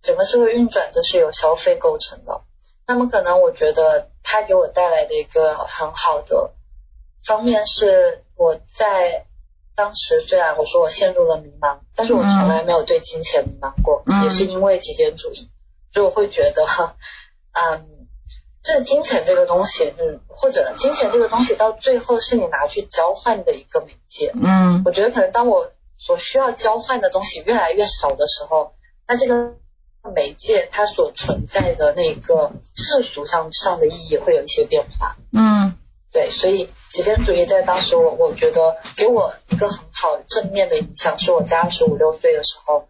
[0.00, 2.40] 整个社会运转都是由消费构成的。
[2.86, 6.54] 那么可能我觉得它给我带来的一个很好的
[7.26, 9.26] 方面是，我在
[9.76, 15.48] 当时虽然我说我陷入了迷茫，但是我从来没有对金钱迷茫过，也是因为极简主义，
[15.92, 16.64] 所以我会觉得，
[17.52, 18.06] 嗯，
[18.62, 24.32] 这金钱这个东西，嗯，或者金钱这个东西到最后是你拿去交换的一个媒介。
[24.34, 28.74] 嗯我觉得可能当我所需要交换的东西越来越少的时候，
[29.06, 29.54] 那这个
[30.14, 35.16] 媒介它所存在的那个世俗上上的意义会有一些变化。
[35.32, 35.76] 嗯
[36.14, 42.88] 对，所以极简主义在当时我我觉得给我一个很好正面的影响，是我在二十五六岁的时候，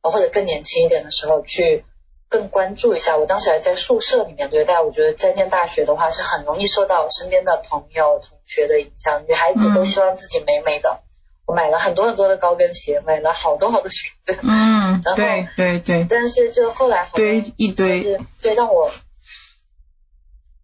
[0.00, 1.84] 呃或者更年轻一点的时候去
[2.30, 3.18] 更关注一下。
[3.18, 9.22] 我当时还在宿舍里面对待，我觉得在念大学的话是很容易受到身边的朋友、同学的影响。
[9.28, 11.02] 女孩子都希望自己美美的，
[11.46, 18.90] 我买了很多很多的高跟鞋，买了好多好多裙子，嗯，然后对对对，但是就后来好像堆一堆，是对让我，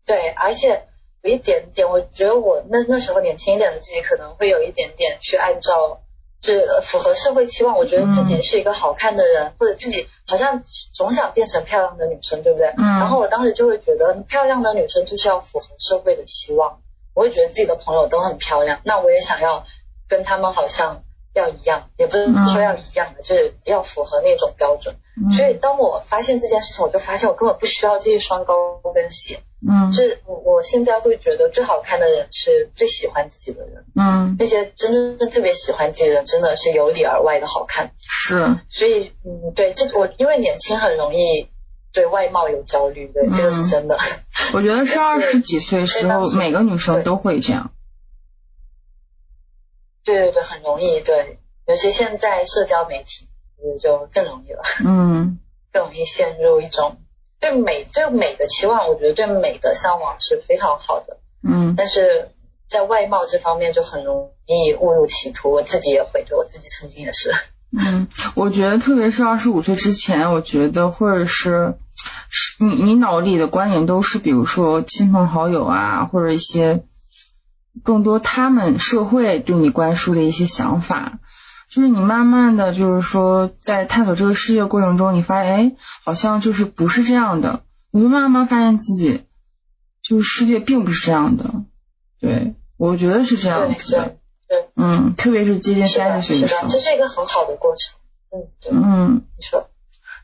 [0.07, 0.87] 对，而且
[1.23, 6.01] 有一点点，我觉得我那那时候年轻一点的自己可能会有一点点去按照，
[6.41, 10.65] 就是符合社会期望，我觉得自己是一个好看的人，或者自己好像
[10.95, 12.75] 总想变成漂亮的女生，对不对？
[12.77, 16.81] 嗯然后我当时就会觉得，漂亮的女生就是要符合社会的期望，
[17.15, 19.65] 我会觉得自己的朋友都很漂亮，那我也想要
[20.09, 21.05] 跟他们好像
[21.35, 24.97] 要一样，也不是说要一样的，就是要符合那种标准。
[25.37, 29.39] 所以当我发现这件事情，我就发现我根本不需要这一双高跟鞋。
[29.69, 37.93] 嗯就是我我现在会觉得最好看的人是最喜欢自己的人，嗯那些真正特别喜欢自己的人，真的是由里而外的好看。
[37.99, 41.49] 是，所以嗯，对，这我因为年轻很容易
[41.93, 43.99] 对外貌有焦虑，对，这个是真的。
[44.53, 47.71] 我觉得是 二十几岁时候，每个女生都会这样。
[50.05, 55.39] 对对对，很容易，对，尤其现在社交媒体，就是就更容易了，嗯
[55.73, 56.97] 更容易陷入一种
[57.43, 61.19] 对美对美的期望，我觉得对美的向往是非常好的。
[61.43, 62.29] 嗯但是
[62.69, 67.33] 在外貌这方面就很容易误入歧途，我自己也会，就我自己曾经也是。
[67.77, 71.75] 嗯，我觉得特别是二十五岁之前，我觉得或者是
[72.29, 76.85] 是你你脑里的观念都是，比如说亲朋好友啊，或者一些
[77.83, 81.19] 更多他们社会对你灌输的一些想法。
[81.75, 85.73] 就是你慢慢的就是说，在探索这个世界过程中，你发现，哎，
[86.05, 87.63] 好像就是不是这样的。
[87.91, 89.23] 你会慢慢发现自己，
[90.03, 91.51] 就是世界并不是这样的。
[92.21, 94.17] 对，我觉得是这样对子的。
[94.49, 96.79] 对对，嗯，特别是接近三十岁是的，时候这。
[96.79, 97.97] 是一个很好的过程。
[98.71, 99.23] 嗯，嗯。
[99.39, 99.71] 你说，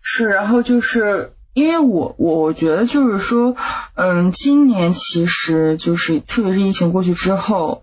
[0.03, 3.57] 是，然后就是因为我我我觉得就是说，
[3.95, 7.83] 嗯，今年其实就是特别是疫情过去之后，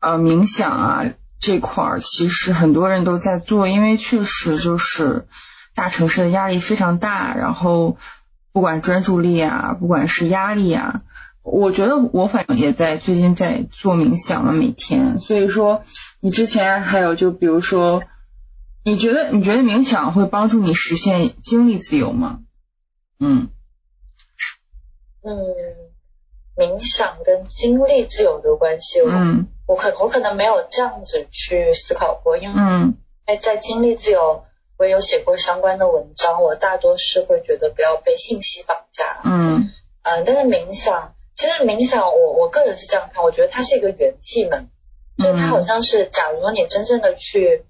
[0.00, 1.04] 呃，冥想啊
[1.38, 5.26] 这块儿，其实很多人都在做，因为确实就是
[5.74, 7.96] 大城市的压力非常大，然后
[8.52, 11.02] 不管专注力啊，不管是压力啊。
[11.42, 15.20] 我觉得我反正也在最近在做冥想了，每天。
[15.20, 15.84] 所以说，
[16.20, 18.02] 你之前还有就比如说，
[18.84, 22.40] 你觉得你觉得冥想会帮助你实现精力自由吗？
[23.20, 23.48] 嗯
[25.22, 25.32] 嗯，
[26.56, 32.94] 冥想跟精力自由的关系，嗯我可我可能没有这样子去思考过，因为嗯。
[33.40, 34.44] 在经历自由，
[34.78, 39.20] 我也有写过相关的文章，我大多是会觉得不要被信息绑架。
[39.24, 39.72] 嗯。
[40.02, 44.68] 嗯，但是冥想，其实冥想我我个人是这样看，我觉得它是一个元技能，
[45.18, 47.64] 就是它好像是，假如你真正的去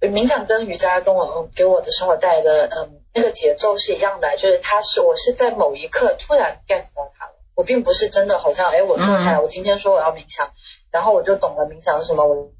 [0.00, 10.52] 冥想跟瑜伽跟我给我的生活带来的嗯那个节奏是一样的，就是它是我是在某一刻突然 get 到它了，我并不是真的好像哎我坐下来，我今天说我要冥想，
[10.90, 12.50] 然后我就懂了冥想是什么，我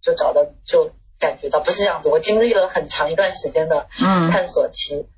[0.00, 5.08] 就找到就感觉到不是这样子，我经历了很长一段时间的嗯探索期。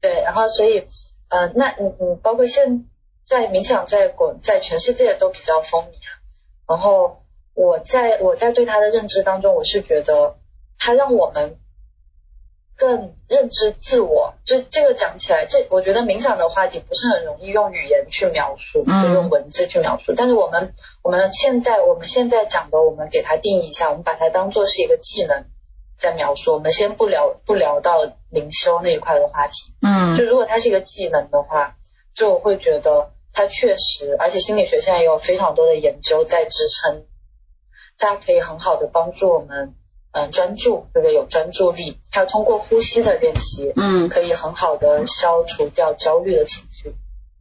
[0.00, 0.88] 对，然后所以，
[1.28, 2.88] 呃，那你你，包括现
[3.24, 6.10] 在冥想在国在全世界都比较风靡啊。
[6.68, 7.22] 然后
[7.54, 10.36] 我在我在对它的认知当中，我是觉得
[10.78, 11.58] 它让我们
[12.76, 14.34] 更认知自我。
[14.44, 20.14] 就这个讲起来，这我觉得冥想的话题不是很容易用语言去描述，嗯就用文字去描述。
[20.16, 25.44] 但是我们我们现在我们现在讲的，我们给它定义一下，我们把它当做是一个技能
[25.96, 26.52] 在描述。
[26.54, 29.72] 我们先不聊不聊到灵修那一块的话题。
[29.82, 31.76] 嗯就如果它是一个技能的话，
[32.14, 37.06] 就我会觉得它确实，而且心理学现在也有非常多的研究在支撑，
[37.98, 39.74] 它可以很好的帮助我们，
[40.12, 41.14] 嗯，专注，对不对？
[41.14, 46.94] 有专注力，还有通过呼吸的练习，嗯可以很好的消除掉焦虑的情绪。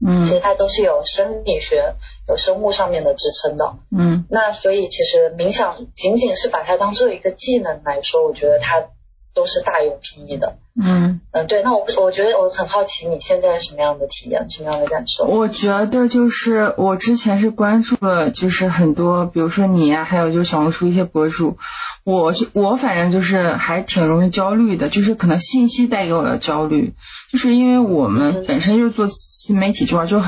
[0.03, 1.93] 嗯其实嗯它都是有生理学、
[2.27, 3.75] 有生物上面的支撑的。
[3.95, 8.87] 嗯那所以其实冥想仅仅是把它当做一个技能来说，我觉得它
[9.33, 10.57] 都是大有裨益的。
[10.81, 11.19] 嗯。
[11.31, 15.23] 嗯，对，那我我觉得我很好奇你现在什么样的体验，什么样的感受？
[15.25, 21.57] 我觉得就是我之前是关注了，就是很多，比如说你呀、还有就是小红书一些博主，
[22.03, 26.93] 我就我反正就是还挺容易焦虑的，就是可能信息带给我的焦虑，
[27.31, 30.21] 就是因为我们嗯本身就是做新媒体这块，就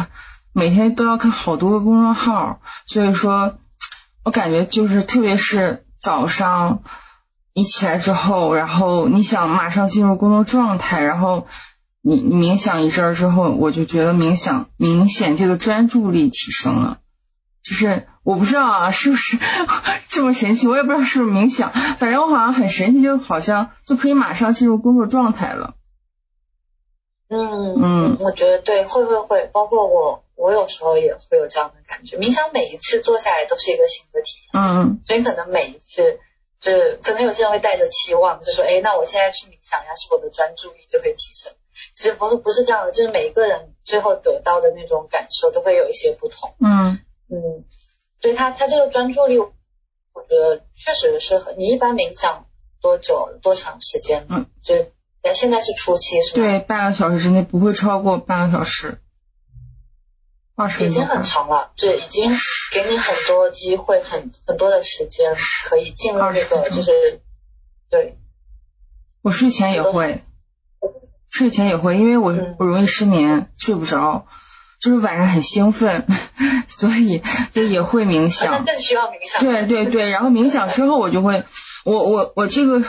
[0.54, 3.56] 每天都要看好多个公众号，所以说，
[4.24, 6.82] 我感觉就是特别是早上
[7.54, 11.48] 一起来之后，然后你想马上进入工作状态，然后
[12.02, 17.00] 你冥想一阵儿之后，我就觉得冥想明显这个专注力提升了。
[17.64, 19.38] 就是我不知道啊，是不是
[20.10, 20.68] 这么神奇？
[20.68, 25.76] 我也不知道是不是冥想，反正我好像很神奇，就好像就可以马上进入工作状态了。
[27.30, 32.18] 嗯嗯，我觉得对，会会会，包括我，我有时候也会有这样的感觉。
[32.18, 36.20] 冥想每一次做下来都是一个新的体验，嗯，所以可能每一次，
[36.64, 41.52] 就是可能有些人会带着期望，就说，哎，那我现在去冥想一下，是我的专注力就会提升？
[41.94, 46.56] 其实不是不是这样的，就是每一个人最后得到的那种感受都会有一些不同。
[46.60, 47.00] 嗯
[47.30, 47.66] 嗯，
[48.22, 49.52] 所以他他这个专注力，我
[50.28, 51.60] 觉得确实是很。
[51.60, 52.46] 你一般冥想
[52.82, 54.26] 多久多长时间？
[54.30, 54.74] 嗯，就。
[55.26, 56.36] 那现在是初期是吧？
[56.36, 59.00] 对，半个小时之内不会超过半个小时，
[60.80, 62.30] 已经很长了，对，已经
[62.72, 65.34] 给你很多机会，很很多的时间
[65.66, 67.22] 可以进入那个，就是
[67.90, 68.18] 对。
[69.22, 70.24] 我睡前也会，
[71.30, 74.28] 睡前也会，因为我我容易失眠，睡不着，
[74.80, 76.06] 就是晚上很兴奋，
[76.68, 77.24] 所以
[77.54, 78.64] 就也会冥想。
[78.66, 79.44] 更需要冥想。
[79.44, 81.44] 对对对，然后冥想之后我就会，
[81.84, 82.84] 我我我这个。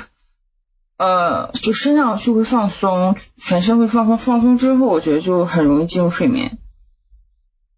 [0.96, 6.56] 呃，就身上就会放松，全身会放松，放松之后，我觉得就很容易进入睡眠。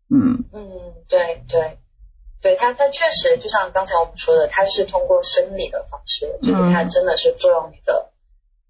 [0.08, 1.78] 嗯嗯，对对
[2.40, 8.10] 对，它它确实就像刚才我们说的，它是通过生理的方式，就是它真的是作用你的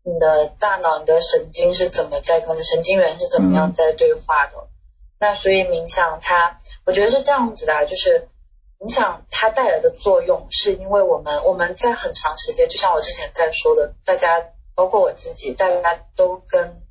[0.03, 4.69] 你的大脑、你的神经是怎么在跟神经元是怎么样在对话的。
[5.19, 8.29] 那所以冥想它，我觉得是这样子的，就是
[8.79, 14.47] 冥想它带来的作用，是因为我们我们在很长时间，就像我之前在说的，大家。
[14.77, 16.83] 包括我自己，大家都跟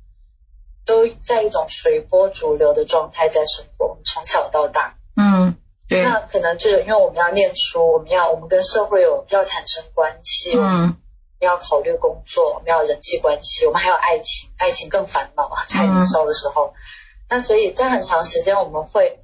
[0.86, 3.88] 都在一种随波逐流的状态在生活。
[3.88, 5.56] 我们从小到大，嗯，
[5.88, 6.02] 对。
[6.04, 10.96] 那可能就是因为我们要念书，我们要我们跟社会有要产生关系，嗯，
[11.40, 16.72] 要考虑工作，我们要人际关系，我们还有爱情，爱情更烦恼啊，在年少的时候。
[17.28, 19.18] 那所以在很长时间，我们会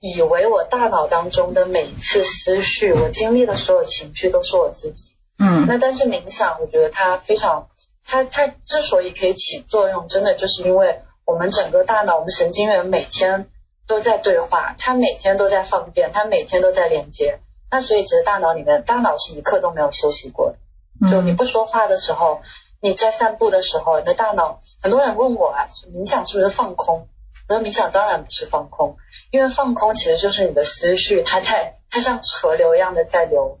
[0.00, 5.12] 以为我大脑当中的每一次思绪，我经历的所有情绪都是我自己。
[5.38, 5.66] 嗯。
[5.68, 7.69] 那但是冥想，我觉得它非常。
[8.10, 13.46] 它它之所以可以起作用，真的就是因为我们整个大脑，我们神经元每天
[13.86, 17.38] 都在对话，它每天都在放电，它每天都在连接。
[17.70, 21.08] 那所以其实大脑里面，大脑是一刻都没有休息过的。
[21.08, 22.42] 就你不说话的时候，
[22.80, 27.06] 你在散步的时候，你的大脑，很多人问我啊，冥想是不是放空？
[27.48, 28.96] 我说冥想当然不是放空，
[29.30, 33.60] 因为放空其实就是你的思绪，它在它像河流一样的在流。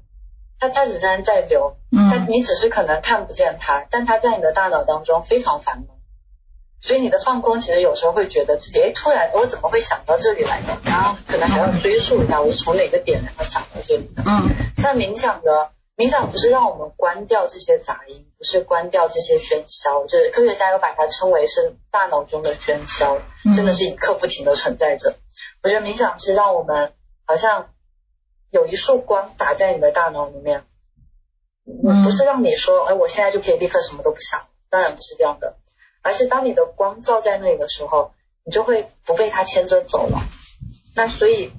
[0.60, 5.86] 它它仍然在流，它你只是可能看不见它，但它在你的大脑当中非常繁忙，
[6.82, 14.22] 所以你的放空其实有时候会觉得自己哎突然我怎么会想到这里来的，然后可能还要追溯一下我是从哪个点然后想到这里的。
[14.26, 23.16] 嗯，那冥想的冥想不是让我们关掉这些杂音，不是关掉这些喧嚣，就是科学家又把它称为是大脑中的喧嚣，
[23.56, 25.14] 真的是一刻不停的存在着。
[25.62, 26.92] 我觉得冥想是让我们
[27.24, 27.70] 好像。
[28.50, 30.64] 有一束光打在你的大脑里面，
[32.04, 35.56] 不是让你说，哎，我现在就可以立刻什么都不想，当然不是这样的，
[36.02, 38.12] 而是当你的光照在那里的时候，
[38.44, 40.18] 你就会不被它牵着走了。
[40.96, 41.52] 那所以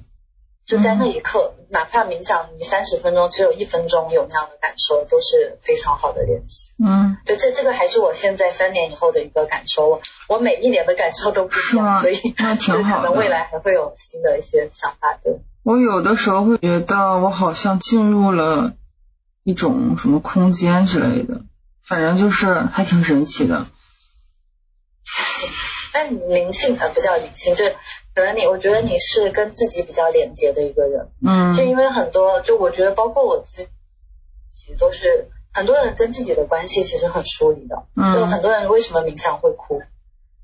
[0.66, 6.72] 就在那一刻，哪怕冥想你三十分钟，只有一分钟有那样的感受，都是非常好的练习。
[6.78, 15.40] 嗯，对，这这个还是我现在三年以后的一个感受，我每一年的感受都不一样，所以那挺好可能未来还会有新的一些想法对。
[15.62, 18.72] 我有的时候会觉得我好像进入了
[19.44, 21.42] 一种什么空间之类的，
[21.84, 23.66] 反正就是还挺神奇的。
[25.94, 27.64] 但灵性它不叫灵性，就
[28.14, 31.08] 可能你，我觉得你是跟自己比较连接的一个人。
[31.24, 31.54] 嗯。
[31.54, 33.68] 就因为很多，就我觉得包括我自
[34.52, 37.84] 己都是很多人跟自己的关系其实很疏离的。
[37.94, 38.14] 嗯。
[38.14, 39.82] 就很多人为什么冥想会哭？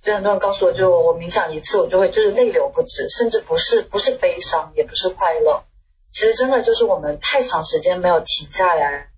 [0.01, 5.65] 就很多人告诉我，就我冥想一次，我就会就是泪流不止，甚至不是不是悲伤，也不是快乐，
[6.13, 9.09] 其实真的就是我们太长时间没有停下来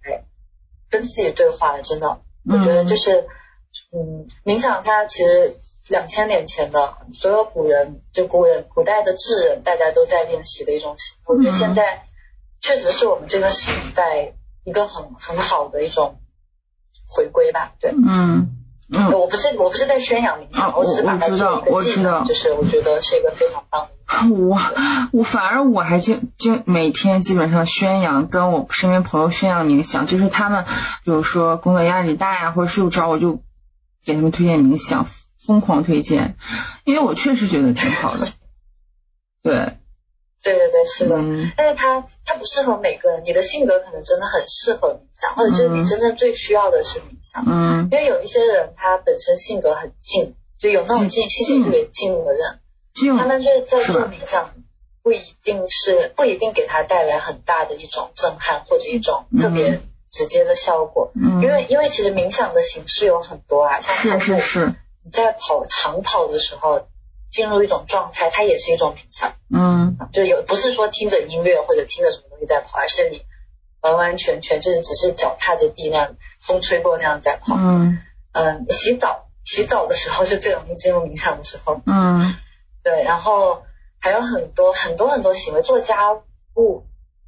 [0.89, 1.83] 跟自己对话了。
[1.83, 2.21] 真的，
[2.51, 3.29] 我觉得就是，
[3.93, 5.57] 嗯，冥想它其实
[5.89, 10.97] 两千年前的所有古人，就古人古代的智人，大家都在练习的一种。
[11.27, 12.07] 我觉得现在
[12.63, 14.33] 确实是我们这个时代
[14.65, 16.17] 一个很很好的一种
[17.07, 17.75] 回归吧。
[17.81, 18.57] 对，嗯。
[18.93, 23.87] 嗯，我不是我不是在宣扬冥想，我只是把它做一个技能，就是我觉得是一个非常棒。
[24.31, 24.59] 我
[25.13, 30.65] 我反而我还经经每天基本上宣扬，跟我身边朋友宣扬冥想，就是他们
[31.05, 33.41] 比如说工作压力大呀，或者睡不着，我就
[34.05, 35.07] 给他们推荐冥想，
[35.41, 36.37] 疯狂推荐，
[36.85, 38.29] 因为我确实觉得挺好的。
[39.43, 39.77] 对。
[40.43, 41.53] 对对对，是的，嗯。
[41.57, 47.89] 但是它它不适合每个人，你的性格可能真的很适合冥想，或者就是你真正最需要的是冥想，嗯。
[47.91, 52.59] 因为有一些人他本身性格很静，就有那种静性格特别静的人，
[52.95, 54.51] 静他们就是在做冥想，
[55.03, 59.81] 不一定是不一定给他带来很大的一种震撼或者一种特别
[60.11, 64.75] 直接的效果，嗯，因为因为其实冥想的形式有很多啊，像跑步，是是是，
[65.05, 66.89] 你在跑长跑的时候
[67.31, 69.33] 进入一种状态，它也是一种冥想。
[69.53, 73.23] 嗯就有不是说听着音乐或者听着什么东西在跑，而是你
[73.81, 77.55] 完完全全就是只是脚踏着地那样，风吹过那样在跑。
[77.57, 77.99] 嗯
[78.33, 81.81] 嗯，洗澡洗澡的时候是最容易进入冥想的时候。
[81.87, 82.35] 嗯
[82.83, 83.63] 对，然后
[84.01, 86.13] 还有很多很多很多行为，做家
[86.55, 86.87] 务、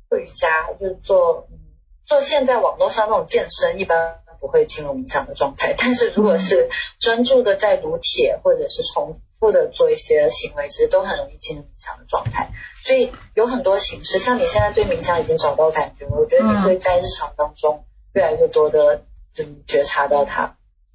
[0.09, 1.59] 做瑜伽，就是做嗯
[2.05, 5.75] 做现在网络上那种健身，一般不会进入冥想的状态。
[5.77, 12.53] 但是如果是专注的在撸铁或者是重复的做一些行为，其实都很容易进入冥想的状态。
[12.85, 17.85] 所以有很多形式，像你现在对冥想已经找到感觉了，我觉得你会在日常当中
[18.15, 19.03] 越来越多的
[19.37, 20.55] 嗯觉察到它。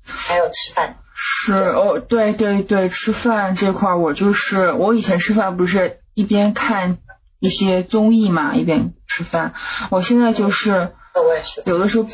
[0.09, 6.97] 还有吃饭，是哦，对对对，吃饭这块我就是我以前吃饭不是一边看
[7.39, 9.53] 一些综艺嘛，一边吃饭，
[9.91, 11.61] 我现在就是呃我也是。
[11.65, 12.07] 有的时候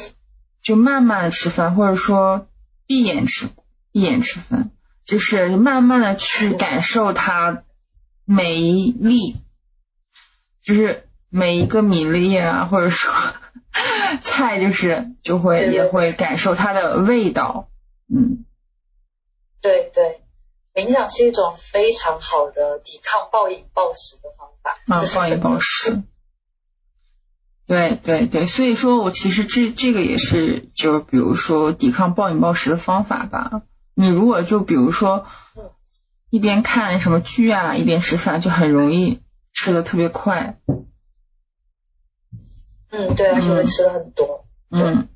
[0.63, 2.47] 就慢慢的吃饭，或者说
[2.87, 3.47] 闭眼吃
[3.91, 4.71] 闭眼吃饭，
[5.05, 7.63] 就是慢慢的去感受它
[8.25, 9.35] 每一粒，
[10.61, 13.13] 就是每一个米粒啊，或者说
[14.21, 17.69] 菜，就是就会也会感受它的味道，
[18.07, 18.45] 嗯
[19.61, 20.21] 对对，
[20.73, 24.77] 冥想是一种非常好的抵抗暴饮暴食的方法。
[24.87, 26.01] 啊暴饮暴食。
[27.65, 33.63] 对对对，所以说我其实这这个也是，就比如说抵抗暴饮暴食的方法吧。
[33.95, 35.25] 你如果就比如说
[35.55, 35.71] 嗯
[36.29, 39.21] 一边看什么剧啊，一边吃饭，就很容易
[39.53, 40.57] 吃的特别快。
[42.89, 44.45] 嗯，对，而且会吃的很多。
[44.71, 45.07] 嗯，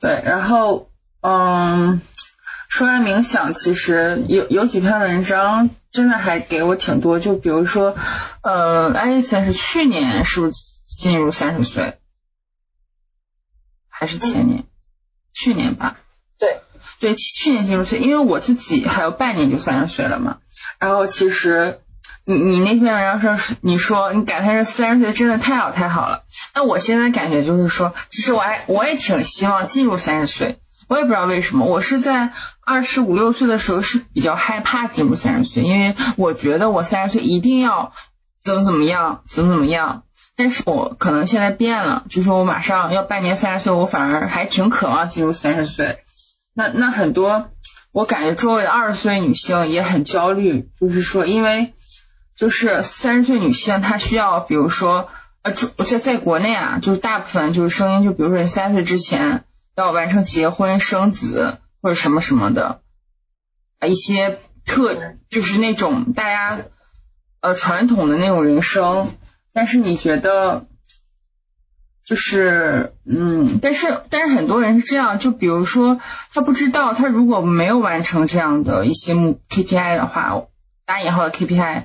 [0.00, 0.90] 对，然后
[1.20, 2.00] 嗯，
[2.68, 7.96] 说完冥想，其实有有几篇文章真的还给我挺多，就比如说，
[8.42, 10.52] 呃，爱丽森是去年是不是
[10.86, 12.00] 进入三十岁，
[13.88, 14.64] 还是前年？
[15.32, 16.00] 去年吧。
[17.00, 20.36] 对，去年进入岁，因为我自己还有半年就三十岁了嘛。
[20.78, 21.80] 然后其实
[22.26, 26.24] 你你那篇文章说是你说你感叹这三十岁真的太好太好了。
[26.54, 32.32] 那我现在感觉就是说，其实我还我也挺希望进入三十岁，我也不知道为什么，我是在
[32.62, 37.92] 二十五六岁的时候是比较害怕进入三十岁，因为我觉得我三十岁一定要
[38.42, 40.02] 怎么怎么样，怎么怎么样。
[40.36, 45.98] 但是我可能现在变了，就说我马上要半年三十岁，我反而还挺渴望进入三十岁。
[46.60, 47.48] 那那很多，
[47.90, 51.72] 我感觉周围的二十岁女性也很焦虑，就是说，因为
[52.36, 55.08] 就是三十岁女性她需要，比如说
[55.40, 59.44] 呃，就在在国内啊，就是大部分就是声音，就比如说你三十岁之前
[59.74, 62.82] 要完成结婚生子或者什么什么的，
[63.78, 64.94] 啊一些特
[65.30, 66.64] 就是那种大家
[67.40, 69.08] 呃传统的那种人生，
[69.54, 70.66] 但是你觉得？
[72.10, 76.00] 就是，嗯，但是但是很多人是这样，就比如说
[76.32, 80.42] 他不知道，他如果没有完成这样的一些目 KPI 的话，
[80.84, 81.84] 打引号的 KPI，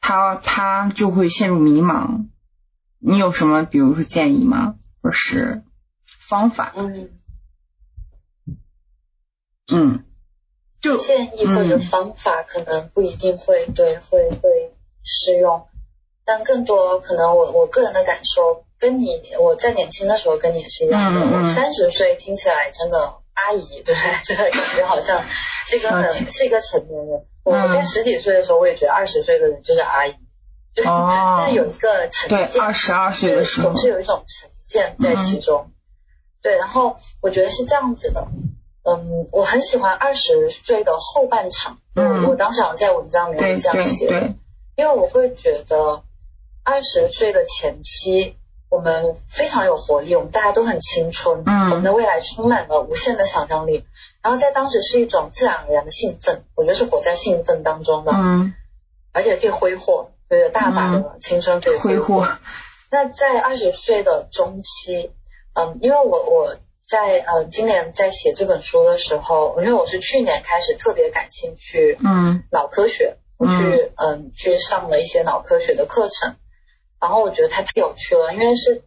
[0.00, 2.28] 他他就会陷入迷茫。
[2.98, 4.76] 你有什么比如说建议吗？
[5.02, 5.62] 或者是
[6.06, 6.72] 方法？
[6.74, 7.10] 嗯，
[9.70, 10.04] 嗯，
[10.80, 14.74] 就建议或者方法可能不一定会对会会
[15.04, 15.67] 适用，
[16.28, 24.12] 但更多可能我我个人的感受跟你我在年轻的时候跟你也是一样的，我三十岁听起来真的阿姨，对不对？
[24.22, 25.22] 真的感觉好像
[25.64, 27.24] 是一个很是一个成年人。
[27.44, 27.72] 我嗯。
[27.72, 30.16] 在十几岁的时候，我也觉得二十岁的人就是阿姨，
[30.74, 31.38] 就是哦。
[31.40, 33.70] 就是有一个成对见，二十二岁的时候。
[33.70, 35.70] 总，是有一种成见在其中。
[36.42, 38.28] 对，然后我觉得是这样子的，
[38.84, 42.24] 嗯，我很喜欢二十岁的后半场，嗯。
[42.24, 44.34] 我我当时好像在文章里面这样写的，
[44.76, 46.02] 因为我会觉得
[46.68, 48.36] 二十岁的前期。
[48.70, 53.86] 我们非常有活力，我们大家都很青春，嗯我们的未来充满了无限的想象力。
[54.22, 58.52] 然后在当时是一种自然而然的兴奋，我觉得是活在兴奋当中的，嗯，
[59.14, 62.20] 而且可以挥霍，对，有大把的青春可以挥霍。
[62.20, 62.28] 霍，
[62.90, 65.12] 那在二十岁的中期，
[65.54, 66.56] 嗯，因为我我
[66.86, 76.36] 在呃今年在写这本书的时候，因为我是去年开始特别感兴趣嗯脑科学，我去嗯去上了一些脑科学的课程，
[77.00, 78.82] 然后我觉得它太有趣了，因为是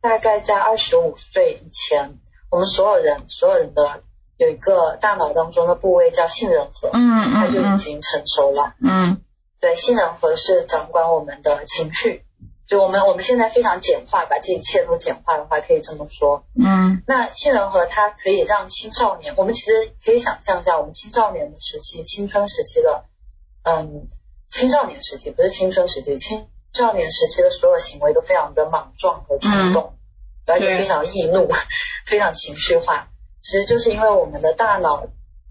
[0.00, 2.18] 大概在二十五岁以前，
[2.50, 4.02] 我们所有人所有人的
[4.36, 8.74] 有一个大脑当中的部位叫杏仁核，嗯它就已嗯经成熟了。
[8.82, 9.22] 嗯
[9.60, 12.24] 对，杏仁核是掌管我们的情绪，
[12.66, 16.44] 就我们我们现在非常简化，把这一切都简化的话，可以这么说。
[16.58, 23.04] 嗯那杏仁核它可以让青少年，我们其实可以想象一下，我们青少年的时期、青春时期的，
[23.62, 24.08] 嗯，
[24.48, 29.94] 青少年时期不是青春时期，青少年时期的所有行为都非常的莽撞和冲动，
[30.46, 31.48] 而且非常易怒，
[32.06, 33.08] 非常情绪化。
[33.40, 35.06] 其实就是因为我们的大脑，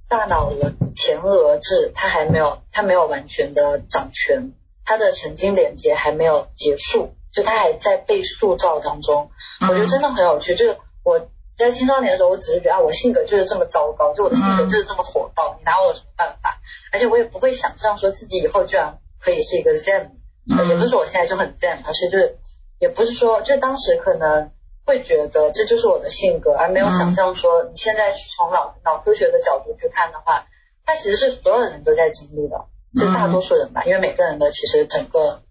[0.07, 4.53] 大脑的前额质它还没有，它没有完全的掌权，
[4.85, 9.29] 它的神经连接还没有结束，就它还在被塑造当中。
[9.61, 16.59] 我觉得真的很有趣，就是我在青少年的时候，我只是觉得啊，我性格就是这么糟糕，就我的性格就是这么火爆，你拿我有什么办法？
[16.91, 20.11] 而且我也不会想象说自己以后居然可以是一个 Zen，、
[20.49, 22.37] 呃也不是说我现在就很 damn，而是就是
[22.79, 24.51] 也不是说，就当时可能
[24.85, 30.47] 会觉得这就是我的性格，而没有想象说你现在从脑脑科学的角度去看的话，
[30.85, 32.65] 它其实是所有人都在经历的，
[32.99, 35.41] 就大多数人吧，因为每个人的其实整个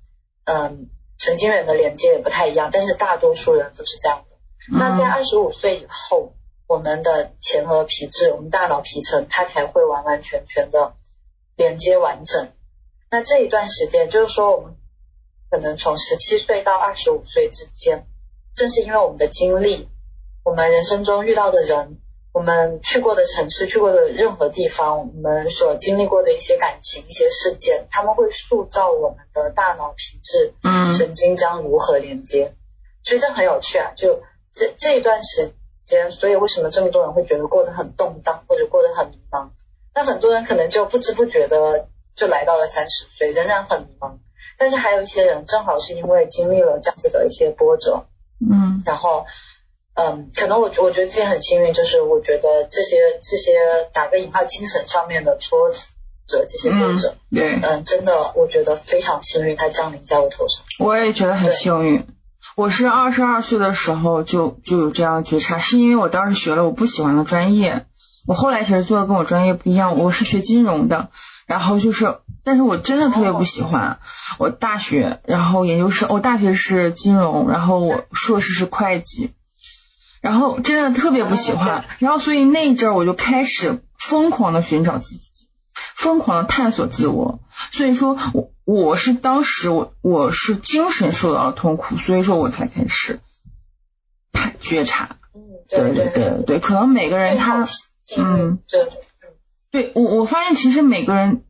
[0.45, 0.89] 嗯
[1.19, 4.37] 神经元的连接也不太一样，但是大多数人都是这样的。
[4.77, 6.33] 那在二十五岁以后，
[6.67, 10.95] 我们的前额皮质，我们大脑皮层，它才会完完全全的
[11.57, 12.49] 连接完整。
[13.11, 14.77] 那这一段时间，就是说我们
[15.51, 18.07] 可能从十七岁到二十五岁之间，
[18.55, 19.89] 正是因为我们的经历，
[20.45, 21.99] 我们人生中遇到的人，
[22.33, 32.55] 我们去过的城市，去过的任何地方，我们所经历过的一些感情、一些事件，他们会塑造我们的大脑皮质、嗯神经将如何连接。
[33.03, 33.93] 所以这很有趣啊！
[33.97, 34.23] 就
[34.53, 35.53] 这这一段时
[35.85, 39.49] 间，所以为什么这么多人会觉得过得很动荡，或者过得很迷茫？
[39.95, 44.19] 那很多人可能就不知不觉的就来到了三十岁，仍然很迷茫。
[44.61, 48.05] 但是还有一些人，正好是因为经历了这样子的一些波折，
[48.39, 49.25] 嗯然后，
[49.95, 53.53] 嗯，可能我我觉得自己很幸运，就是我觉得这些这些
[53.95, 55.71] 打个引号精神上面的挫
[56.27, 60.63] 折，这些波嗯折，，对，嗯，真的我觉得非常幸运，它降临在我头上。
[60.79, 62.05] 我也觉得很幸运。
[62.55, 67.87] 我是二十二岁的时候就就有这样觉察，是因为我当时学了我不喜欢的专业。
[68.27, 71.09] 我后来其实做的跟我专业不一样，我是学金融的，
[71.51, 73.99] 然后就是，但是我真的特别不喜欢。
[74.39, 79.33] 我大学，然后研究生，我大学是金融，然后我硕士是会计，
[80.21, 81.85] 然后真的特别不喜欢。
[81.99, 85.49] 然后所以那一阵儿我就开始疯狂的寻找自己，
[85.97, 87.41] 疯狂的探索自我。
[87.73, 93.19] 所以说我我是当时我我是精神受到了痛苦，所以说我才开始
[94.33, 95.17] 探觉察。
[95.35, 97.67] 嗯，对对对对对，可能每个人他
[98.17, 98.89] 嗯，对
[99.71, 101.45] 对，我我发现其实每个人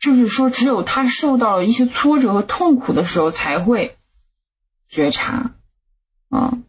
[0.00, 3.96] 就是说，只有他受到了一些挫折和痛苦的时候才会
[4.88, 5.52] 觉察，
[6.30, 6.64] 嗯，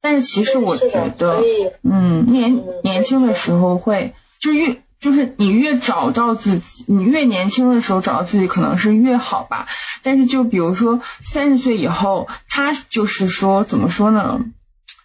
[0.00, 1.42] 但是其实我觉得
[1.82, 9.68] 嗯，年嗯年轻的时候会就越就是你越找到自己，你越年轻的时候找到自己可能是越好吧。
[10.02, 14.40] 但是就比如说三十岁以后，他就是说怎么说呢？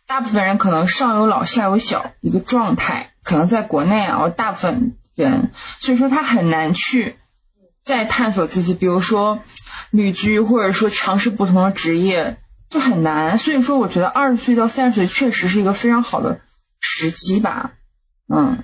[0.08, 7.16] 大部分人可能上有老下有小一个状态，可能在国内啊，大部分人，所以说他很难去
[7.82, 9.40] 再探索自己，比如说
[9.92, 12.38] 旅居或者说尝试不同的职业，
[12.70, 13.38] 就很难。
[13.38, 16.42] 所以说，我觉得二十岁到三十岁确实是一个非常好的
[16.80, 17.74] 时机吧。
[18.34, 18.64] 嗯，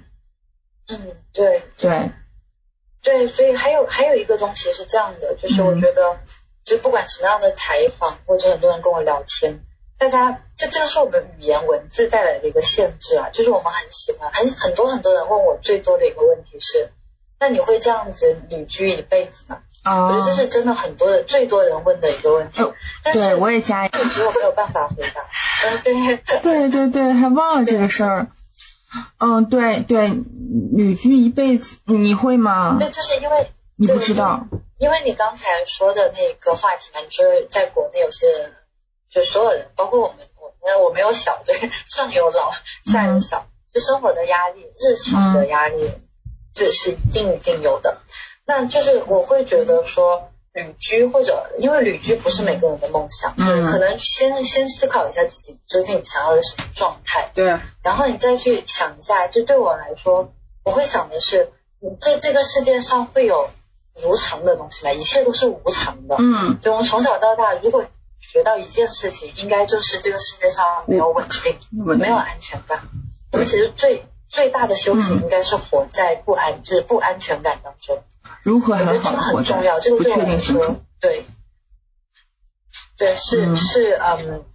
[0.88, 2.12] 嗯，对对，
[3.04, 6.20] 对，所以还有还有一个东西是这样的，就是我嗯觉得，
[6.64, 9.60] 就不管什么样的采访或者很多人跟我聊天，
[10.00, 16.90] 大家这这个是我们语言文字带来的一个限制啊，就是我们很喜欢很很多很多人问我最多的一个问题是，
[17.40, 19.60] 那你会这样子旅居一辈子吗？
[19.84, 22.74] 啊我觉得这是真的很多人最多人问的一个问题哦，
[23.04, 25.22] 但是对我也加一我觉得我没有办法回答。
[25.66, 26.40] 嗯， 对。
[26.42, 28.28] 对对对，还忘了这个事儿。
[29.20, 30.08] 嗯，对对，
[30.76, 32.78] 旅居一辈子，你会吗？
[32.80, 34.48] 对，就是因为你不知道。
[34.80, 38.54] 因为你刚才说的那个话题嘛，你说在国内有些人，
[39.10, 41.56] 就所有人，包括我们，我那我没有小，对，
[41.88, 42.52] 上有老，
[42.86, 45.90] 下有小，就生活的压力、日常的压力，
[46.54, 47.98] 这是一定一定有的。
[48.46, 60.34] 那就是我会觉得说，旅居或者因为旅居不是每个人的梦想，嗯可能先先思考一下自己究竟想要的什么状态，对，然后你再去想一下，就对我来说，
[60.64, 61.52] 我会想的是，
[61.82, 63.50] 嗯这这个世界上会有
[64.04, 64.92] 无常的东西吗？
[64.94, 66.16] 一切都是无常的。
[66.20, 67.86] 嗯，就我们从小到大，如果
[68.32, 72.80] 学到一件事情，应该就是这个世界上没有稳定，稳没有安全感。
[73.32, 78.04] 我们其实最最大的修行嗯应该是活在不安，就是不安全感当中。
[78.44, 81.24] 如何我觉得很好的活这个很重要，这个对我来说对，
[82.98, 84.46] 对，是、嗯是嗯，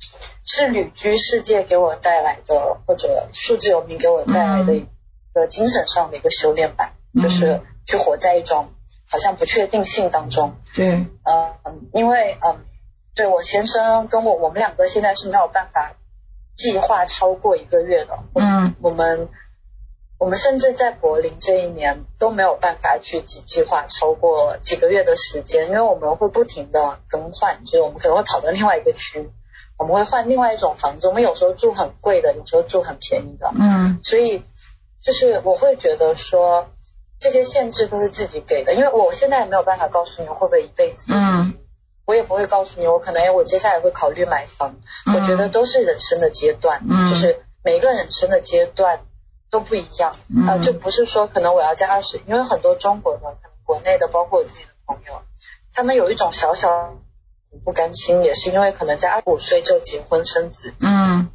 [0.47, 4.87] 是旅居世界给我带来的，或者数字游民给我带来的一
[5.33, 8.69] 个精神上的一个修炼吧，嗯就是去活在一种
[9.11, 10.55] 好像不确定性当中。
[10.77, 11.57] 对，呃，
[11.93, 12.65] 因为嗯，
[13.15, 15.93] 对我先生跟我，我们两个现在是没有办法
[16.57, 18.19] 计划超过一个月的。
[18.35, 19.29] 嗯，我们
[20.19, 29.31] 我们甚至在柏林这一年都没有办法去计计划超过几个月的时间，因为我们会不停的更换，就是我们可能会跑到另外一个区，
[29.79, 33.51] 我们会换另外一种房子，我们有时候住很贵的，有时候住很便宜的。
[33.59, 34.43] 嗯所以
[35.03, 36.69] 就是我会觉得说
[37.21, 41.05] 这些限制都是自己给的，因为我现在也没有办法告诉你会不会一辈子。
[41.09, 41.55] 嗯
[42.07, 44.77] 我也不会告诉你，我可能哎，我接下来会考虑买房。
[45.07, 47.11] 嗯我觉得都是人生的阶段，嗯。
[47.11, 49.01] 就是每一个人生的阶段
[49.51, 50.13] 都不一样。
[50.29, 50.47] 嗯。
[50.47, 55.23] 呃，就不是说可能我要在二十，因为很多中国的、可能国内的，包括我自己的朋友，
[55.73, 56.95] 他们有一种小小
[57.65, 61.31] 不甘心，也是因为可能在二十五岁就结婚生子，嗯。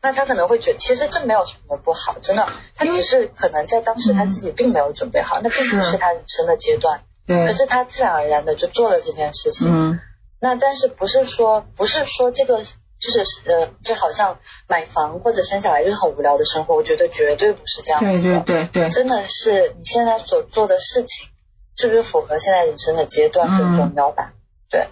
[0.00, 2.46] 那他可能会觉得其实这没有什么不好，真的，
[2.76, 5.82] 他只是可能在当时他自己并没有准备好，那并不是。
[5.82, 9.68] 是他人生的阶段，对可，是他自然而然的就做了这件事情。
[9.70, 10.00] 嗯
[10.40, 18.40] 那但是不是说不是说这个就是呃，就好像买房或者生小孩就是很无聊的生活，我觉得绝对不是这样对子的。
[18.40, 21.28] 对对对，真的是你现在所做的事情
[21.76, 24.32] 是不是符合现在人生的阶段更重要吧？
[24.70, 24.86] 对，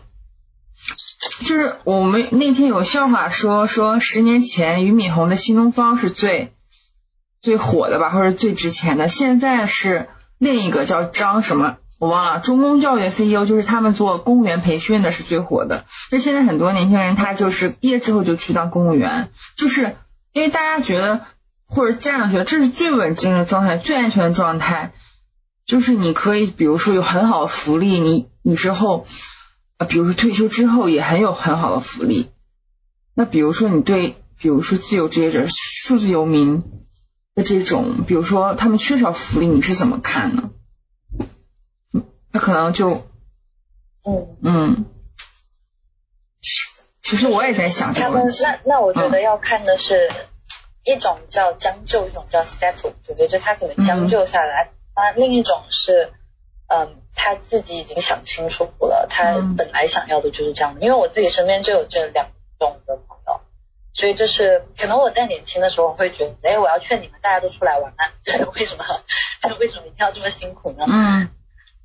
[1.46, 6.52] 就是我们那天有笑话说说十年前俞敏洪的新东方是最
[7.40, 10.08] 最火的吧，或者最值钱的，现在是
[10.38, 11.76] 另一个叫张什么。
[11.98, 15.86] 我忘了，中公教育的 CEO 就是他们做公务员培训的是最火的。
[16.10, 19.96] 那现在很多年轻人他就是毕业之后就去当公务员，就是
[20.32, 21.22] 因为大家觉得
[21.66, 24.92] 或者家长觉得这是最稳定的状态、最安全的状态，
[25.64, 29.06] 就是你可以比如说有很好的福利，你你之后
[29.78, 32.28] 啊，比如说退休之后也很有很好的福利。
[33.14, 36.62] 那比如说你对，比如说自由职业者、数字游民
[37.34, 40.50] 的这种，比如说他们缺少福利，你是怎么看呢？
[42.36, 42.90] 嗯他可能就
[44.04, 44.84] 嗯，嗯，
[47.02, 48.42] 其实我也在想这他们个问题。
[48.44, 50.10] 那那我觉得要看的是
[50.84, 53.28] 一种叫将就，一种叫 settle，对不对？
[53.28, 56.12] 就他可能将就下来，那、另一种是。
[56.68, 60.80] 嗯，他自己已经想清楚了，他嗯本来想要的就是这样的。
[60.80, 63.40] 因为我自己身边就有这两种的朋友，
[63.92, 68.84] 所以就是可能我在年轻的时候会觉得，哎，我要劝你们大家都出来玩啊，这 为什么？
[69.40, 70.84] 这为什么一定要这么辛苦呢？
[70.88, 71.28] 嗯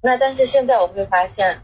[0.02, 1.62] 那但是现在我会发现，嗯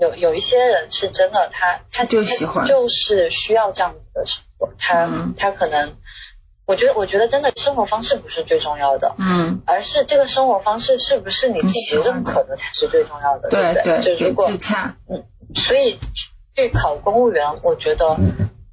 [0.00, 5.94] 有有一些人是真的，他他就喜欢他就是需要这样子的生活，他、嗯他可能，
[6.64, 14.16] 我觉得我觉得真的生活方式不是最重要的，嗯，而是这个生活方式是不是你自己认可的才是最重要的，对不对？
[14.16, 14.96] 就如果自洽。
[15.54, 15.98] 所以
[16.54, 18.16] 去考公务员，我觉得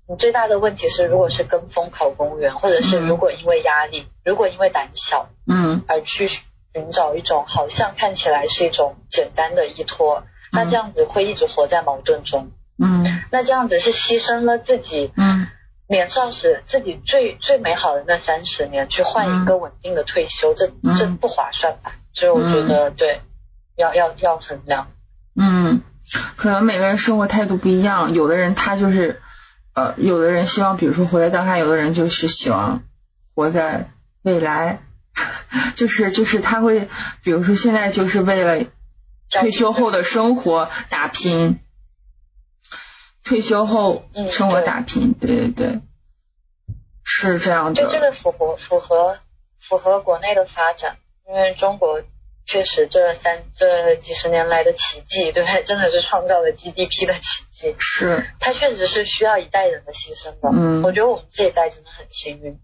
[0.08, 6.30] 你最大的问题是，如果是跟风考公务员，或者是嗯如果因为压力，如果因为胆小嗯而去
[6.78, 12.52] 寻找一种好像看起来是一种简单的依托，那这样子会一直活在矛盾中。
[12.78, 13.04] 嗯。
[13.32, 15.48] 那这样子是牺牲了自己嗯。
[15.88, 20.96] 年少时自己最最美好的那三十年，去换一个稳定的退休，这嗯。
[21.00, 21.94] 这不划算吧？
[22.14, 23.22] 所以我觉得对，
[23.76, 24.88] 要要要衡量。
[25.36, 25.82] 嗯，
[26.36, 29.20] 可能每个人生活态度不一样，有的人他就是，
[29.74, 32.84] 呃，有的人希望比如说活在当下，有的人就是希望
[33.34, 33.90] 活在
[34.22, 34.82] 未来，
[35.76, 36.88] 就是就是他会，
[37.24, 38.66] 比如说现在就是为了
[39.30, 41.60] 退休后的生活打拼，
[43.24, 45.82] 退休后嗯生活打拼，对对对，
[47.04, 49.20] 是这样的，就这个符合符合
[49.60, 52.02] 符合国内的发展，因为中国
[52.46, 55.64] 确实这三这几十年来的奇迹，对不对？
[55.64, 57.76] 真的是创造了 GDP 的奇迹。
[57.80, 60.50] 是，它确实是需要一代人的牺牲的。
[60.54, 62.58] 嗯我觉得我们这一代真的很幸运。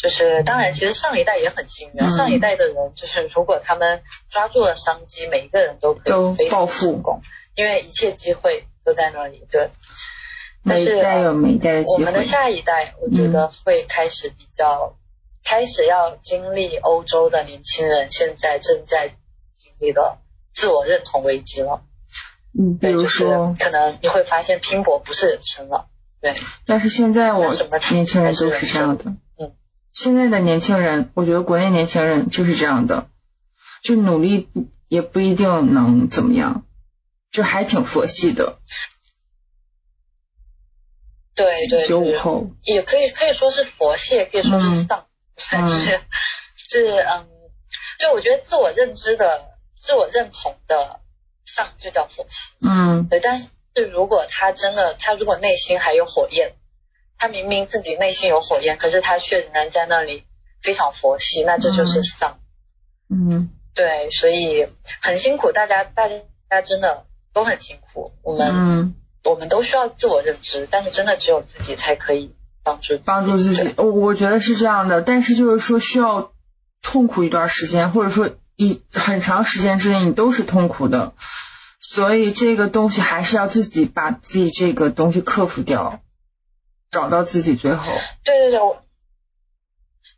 [0.00, 2.04] 就是当然，其实上一代也很幸运。
[2.04, 4.00] 嗯上一代的人，就是如果他们
[4.30, 7.20] 抓住了商机，每一个人都可以非常暴富成功，
[7.56, 9.44] 因为一切机会都在那里。
[9.50, 9.70] 对。
[10.64, 14.96] 但每一是代有每一代的机我们的，下一代，我觉得会开始比较，
[15.44, 19.14] 开始要经历欧洲的年轻人现在正在
[19.56, 20.18] 经历的
[20.52, 21.82] 自我认同危机了。
[22.58, 25.86] 嗯，比对，如就是说，可能你会发现拼搏不是人生了。
[26.20, 26.34] 对，
[26.66, 27.54] 但是现在我
[27.90, 29.04] 年轻人都是这样的。
[29.88, 33.08] 嗯，现在的年轻人，我觉得国内年轻人就是这样的，
[33.82, 36.64] 就努力不也不一定能怎么样，
[37.30, 38.58] 就还挺佛系的。
[41.34, 44.84] 对对，九五后，也可以可以说是佛系，也可以说是嗯。
[44.86, 45.06] 丧，
[45.52, 45.68] 嗯。
[45.68, 46.00] 就是
[46.68, 47.28] 是嗯，
[48.00, 49.44] 就我觉得自我认知的、
[49.76, 51.00] 自我认同的
[51.44, 52.48] 丧就叫佛系。
[52.60, 53.06] 嗯。
[53.08, 53.48] 对，但是
[53.92, 56.56] 如果他真的，他如果内心还有火焰，
[57.18, 60.24] 他明明自己内心有火焰，可是他却仍然在那里
[60.62, 62.02] 非常佛系，那这就是嗯。
[62.02, 62.38] 丧。
[63.10, 63.50] 嗯。
[63.74, 64.66] 对，所以
[65.00, 66.16] 很辛苦，大家大家
[66.48, 72.34] 大家真的都很辛苦，我们我们都需要自我认知，但是真的只有自己才可以
[72.64, 73.74] 帮助帮助自己。
[73.76, 76.32] 我我觉得是这样的，但是就是说需要
[76.82, 81.12] 痛苦一段时间，或者说一很长时间之内你都是痛苦的，
[81.78, 86.00] 所以这个东西还是要自己把自己这个东西克服掉，
[86.90, 87.84] 找到自己最后。
[88.24, 88.82] 对对对，我。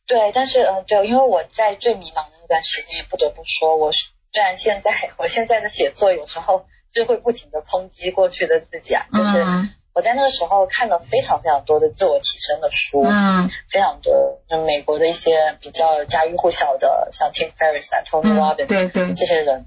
[0.06, 9.46] 对，但是嗯，对，因为我在最迷茫的那段时间，也不得不说，我虽然现在我现在的写作有时候就会不停的抨击过去的自己啊，就是
[9.94, 19.66] 我在那个时候看了非常非常多的自我提升的书，嗯，非常多，就美国的一些比较家喻户晓的，像 Tim Ferriss 啊，Tony Robbins，对对，这些人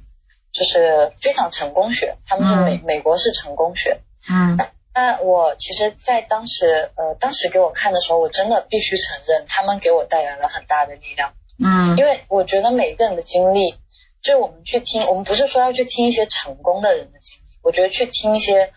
[0.52, 4.58] 就是非常成功学，他们是美美国是成功学，嗯。
[4.96, 11.34] 那我其实，在当时，呃，当时给我看的时候，我真的必须承认，他们给我带来了很大的力量。
[11.58, 13.76] 嗯，因为我觉得每一个人的经历，
[14.22, 18.72] 就我们去听，我们不是说要去听一些成功的人的经历，我觉得去听一些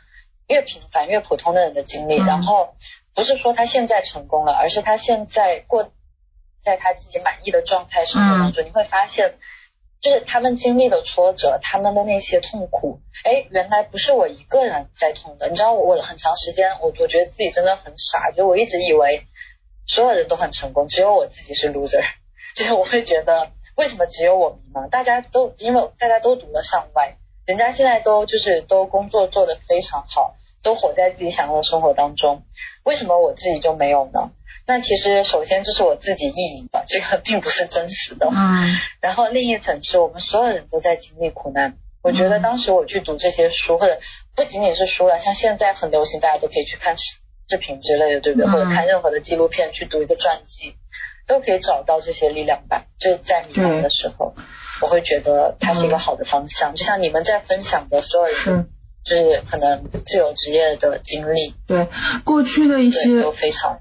[0.46, 2.74] 越平凡越普通的人的经历，然后
[3.14, 5.90] 不是说他现在成功了，而是他现在过
[6.60, 9.34] 在他自己满意的状态生活当中，你会发现。
[10.00, 15.48] 就是他们经历的挫折，他们的那些痛苦，哎，原来不是我一个人在痛的。
[15.48, 19.26] 你知道，我很长时间，我我觉得自己真的很傻，就我一直以为
[19.86, 22.04] 所有人都很成功，只有我自己是 loser。
[22.54, 24.88] 就是我会觉得，为什么只有我迷茫？
[24.88, 32.42] 大家都因为大家都读了上外，人家现在都就是都工作做得非常好，都活在自己想要的生活当中，
[32.84, 34.30] 为什么我自己就没有呢？
[34.66, 38.26] 那其实，首先这是我自己意淫吧，这个并不是真实的。
[38.30, 38.76] 嗯。
[39.00, 41.76] 然后另一层是我们所有人都在经历苦难。
[42.02, 43.98] 我觉得当时我去读这些书，或者
[44.34, 47.18] 不仅仅是书了，像现在很流行，大家都可以去看视
[47.48, 48.48] 视频之类的，对不对？
[48.50, 50.74] 或者看任何的纪录片，去读一个传记，
[51.28, 52.86] 都可以找到这些力量吧。
[52.98, 54.34] 就是在迷茫的时候，
[54.82, 56.74] 我会觉得它是一个好的方向。
[56.74, 58.68] 就像你们在分享的所有人，
[59.04, 61.86] 就是可能自由职业的经历，对
[62.24, 63.80] 过去的一些都非常。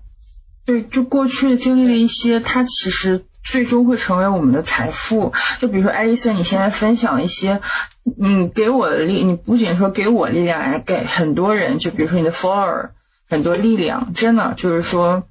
[0.65, 5.31] 对，就过去的经历了一些，它其实最终会成为我们的财富。
[5.59, 7.61] 就比如说爱丽丝，你现在分享一些，
[8.17, 12.89] 你给我的力，你不仅说给我力量，还给很多人，就比如说你的 follower
[13.29, 15.27] 很多力量，真的就是说，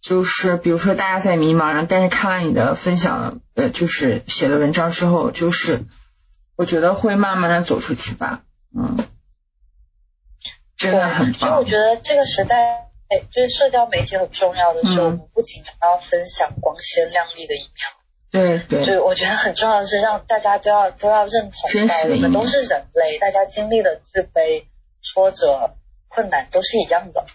[0.00, 5.80] 就是比如说大家在迷茫，但是看完你的分享，呃，就是写的文章之后，就是
[6.54, 8.42] 我觉得会慢慢的走出去吧，
[8.78, 8.96] 嗯，
[10.76, 11.32] 真的很棒。
[11.32, 12.91] 其实我觉得这个时代。
[13.30, 17.68] 就是社交媒体很重要的是，我们不仅要分享光鲜亮丽的一面，
[18.30, 24.64] 对对，就我觉得很重要的是让大家都要都要认同到我们都是人类，大家经历的自卑、
[25.02, 25.74] 挫折、
[26.08, 27.26] 困难都是一样的，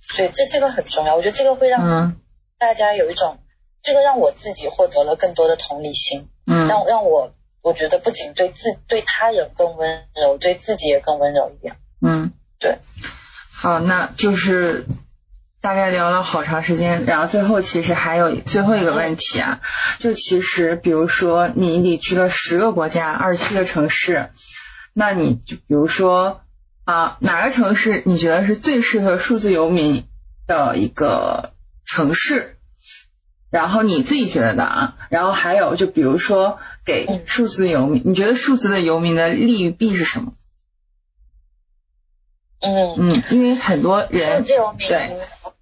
[0.00, 1.16] 所以这这个很重要。
[1.16, 2.16] 我觉得这个会让
[2.58, 3.38] 大家有一种，
[3.82, 7.32] 这个让我自己获得了更多的同理心，嗯，让让我
[7.62, 12.78] 我觉得不仅对自对他人更温柔，对自己也更温柔一点，嗯，对。
[13.60, 14.86] 好，那就是
[15.60, 19.58] 大概聊了好长时间，然后最后其实还有最后一个问题啊，
[19.98, 24.30] 就其实比如说你你去了十个国家，二十七个城市，
[24.94, 26.42] 那你就比如说
[26.84, 30.04] 啊哪个城市你觉得是最适合数字游民
[30.46, 31.52] 的一个
[31.84, 32.54] 城市？
[33.50, 40.34] 然后你自己觉得的啊，然后还有就比如说给数字游民，你觉得数字的游民的利与弊是什么？
[42.60, 42.94] 嗯。
[42.98, 45.18] 嗯，因为很多人对，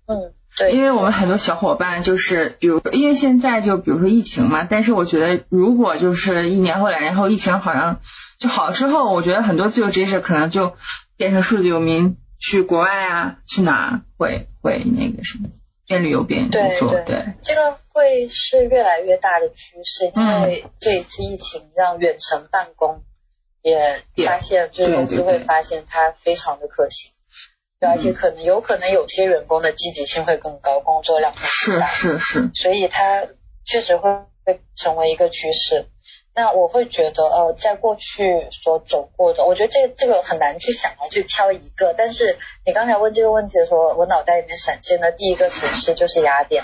[0.06, 8.00] 嗯对，因为我们很多小伙伴就是，比如，因为现在就比如说疫情嘛，但是我觉得如果就是一年后两年后疫情好像
[8.38, 10.74] 就好之后，我觉得很多自由职业者可能就
[11.18, 15.50] 变成数字游民去国外啊，去哪会会那个什么
[15.86, 23.02] 边旅游边工作，对，这个会是越来越大的趋势，因为这一次疫情让远程办公。
[23.70, 27.10] 也发现，就是公司会发现它非常的可行，
[27.80, 33.26] 对，而且可能有可能有些员工的积极性会更高，工作量更大，是是是，所以它
[33.64, 34.08] 确实会
[34.44, 35.86] 会成为一个趋势。
[36.32, 41.92] 那我会觉得，呃，在过去所走过的，我觉得这个这个很难去想啊，去挑一个。
[41.92, 46.62] 但是你刚才问这个问题的时候，我脑袋里面闪现的第一个城市就是雅典，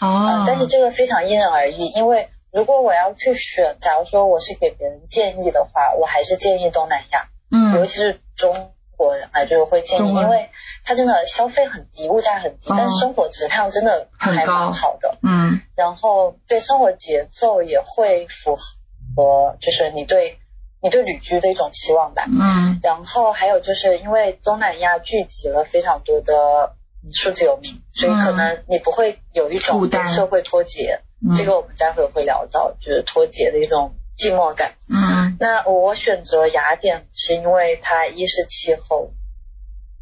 [0.00, 2.28] 哦，但是这个非常因人而异，因为。
[2.52, 10.50] 如果我要去选，假如说我是给别人建议的话，我还是建议东南亚，嗯，尤其是中国人啊，就是会建议，因为
[10.84, 20.38] 它真的消费很低，物价很低，但是生活质量真的还蛮好的，嗯，然后对生活节奏也会符合，就是你对
[20.82, 26.74] 你对旅居的一种期望吧，嗯，然后还有就是因为东南亚聚集了非常多的
[27.14, 31.00] 数字游民，所以可能你不会有一种跟社会脱节。
[31.36, 34.74] 这个我们待会儿会聊到，就是脱节的一种寂寞感。
[34.88, 35.36] 嗯。
[35.38, 39.12] 那我选择雅典是因为它一是气候，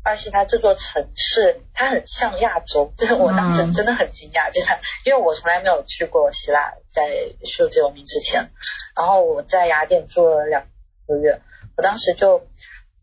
[0.04, 4.70] 二是它这座城市它很像亚洲， 就是我当时真的很惊讶，就是
[5.04, 7.04] 因为我从来没有去过希腊，在
[7.44, 8.50] 数字游民之前，
[8.96, 10.66] 然后我在雅典住了两
[11.06, 11.40] 个月，
[11.76, 12.46] 我当时就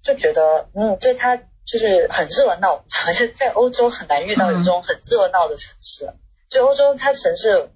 [0.01, 6.13] 就觉得，嗯，对它就是很热闹，而 且在欧洲很难遇到有这种很热闹的城市，
[6.49, 7.69] 就欧洲它城市。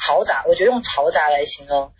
[0.00, 1.92] 嘈杂，我觉得用嘈杂来形容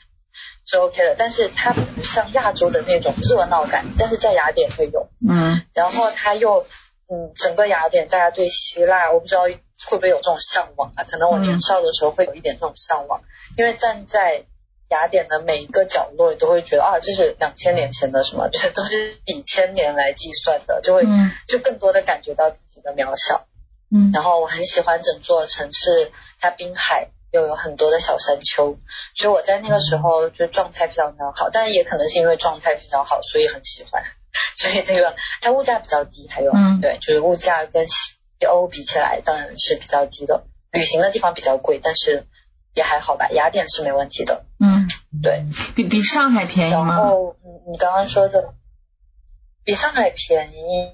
[0.65, 6.65] 是 OK 的，但是它不像亚洲的那种热闹感，但是在雅典会有，嗯，然后它又，
[7.09, 11.05] 嗯，整个雅典大家对希腊，我不知道会不会有这种向往啊？
[11.05, 13.21] 可能我年少的时候会有一点这种向往，
[13.59, 14.45] 因为站在
[14.91, 21.05] 雅典的每一个角落，都会觉得啊，这是两千年前的什么，就是都是以千年来计算的，就会
[21.49, 23.47] 就更多的感觉到自己的渺小，
[23.91, 27.09] 嗯，然后我很喜欢整座城市，它滨海。
[27.33, 28.79] 又有很多的小山丘，
[29.15, 34.03] 所以我在那个时候就状态非常非常好，但是也可能是因为状态非常好，所以很喜欢。
[34.57, 38.17] 所以这个它物价比较低，还有嗯对，就是物价跟西
[38.49, 40.45] 欧比起来当然是比较低的。
[40.71, 42.27] 旅行的地方比较贵，但是
[42.75, 43.29] 也还好吧。
[43.33, 44.45] 雅典是没问题的。
[44.61, 44.89] 嗯，
[45.23, 45.45] 对
[45.75, 46.87] 比比上海便宜吗？
[46.87, 47.37] 然后
[47.71, 48.55] 你刚刚说的
[49.65, 50.93] 比上海便宜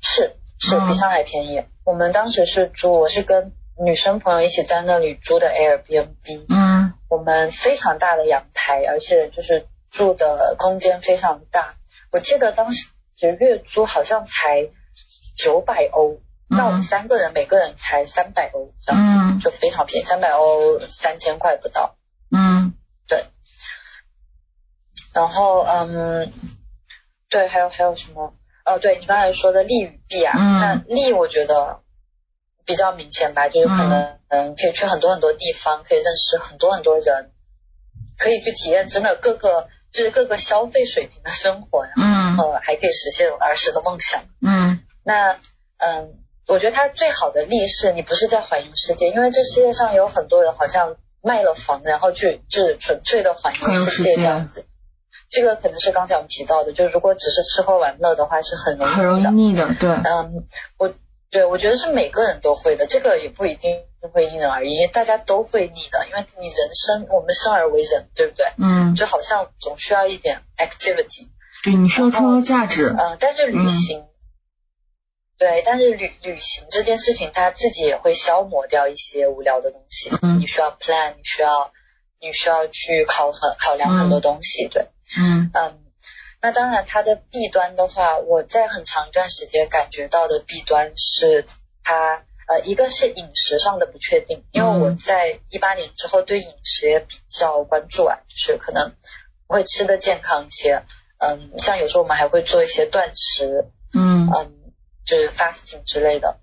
[0.00, 1.62] 是是比上海便宜。
[1.84, 3.52] 我们当时是住，我是跟。
[3.76, 11.74] 女生朋友一起在那里租的 Airbnb，嗯，我们非常大的阳台，而且就是住的空间非常大。
[12.12, 12.88] 我记得当时
[13.18, 14.68] 月租好像才
[15.36, 21.96] 九百欧，那我们三个人每个人才三百欧，这样子就非常便宜，三百欧三千块不到。
[22.30, 22.74] 嗯，
[23.08, 23.24] 对。
[25.12, 26.32] 然后嗯，
[27.28, 28.34] 对，还有还有什么？
[28.64, 31.80] 哦，对你刚才说的利与弊啊，那利我觉得。
[32.64, 37.30] 比较明显吧，就是可能嗯，可以去很多很多地方，可以认识很多很多人，
[38.18, 45.32] 可以去体验真的各个就是各个消费水平的生活，嗯，呃，还可以实现儿时的梦想，嗯，那
[45.76, 46.14] 嗯，
[46.48, 54.64] 我觉得它最好的利是你不是在环游世界，因为这世界上有很多人好像卖了房，然后去就是纯粹的环游世界这样子，
[55.28, 60.46] 这个可能是刚才我们提到的，就如果只是吃喝玩乐的话，是很容易很容易腻的，对，嗯，
[60.78, 60.94] 我。
[61.34, 63.82] 对，我觉得是每个人都会的，这个也不一定
[64.12, 68.46] 会因人而异，大家都会腻的，因为你人生，我们生而为人，对不对？
[68.56, 71.26] 嗯，就好像总需要一点 activity。
[71.64, 72.94] 对，你需要创造价值。
[72.96, 74.04] 嗯，但是旅行，
[75.36, 80.10] 对，但是旅旅行这件事情，它自己也会消磨掉一些无聊的东西。
[80.22, 81.72] 嗯，你需要 plan，你需要，
[82.20, 84.86] 你需要去考很考量很多东西，对。
[85.18, 85.83] 嗯嗯。
[86.44, 91.46] 那当然，它的弊端的话，我在很长一段时间感觉到的弊端是
[91.82, 98.92] 它，呃，一个是饮食上的不确定，因为我在一八年之后对饮食也比较关注啊，就是可能
[99.46, 100.82] 会吃的健康一些，
[101.18, 103.64] 嗯，像有时候我们还会做一些断食，
[103.94, 104.52] 嗯嗯，
[105.06, 106.36] 就是 fasting 之类的。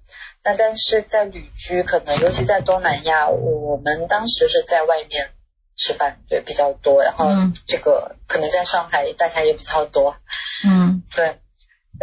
[0.43, 5.29] 那但是在旅居，可能尤其在东南亚，我们当时是在外面。
[5.75, 7.27] 吃饭对比较多，然后
[7.67, 10.15] 这个可能在上海大家也比较多，
[10.63, 11.39] 嗯，对，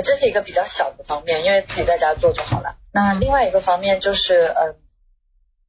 [0.04, 2.76] 这是一个比较小的方面，因为自己在家做就好了。
[2.92, 4.76] 那另外一个方面就是，嗯，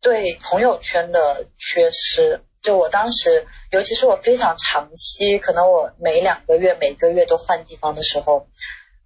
[0.02, 2.42] 对朋友圈的缺失。
[2.62, 8.48] 就我当时，尤其是我非常长期，可能我每两个月、每个月都换地方的时候。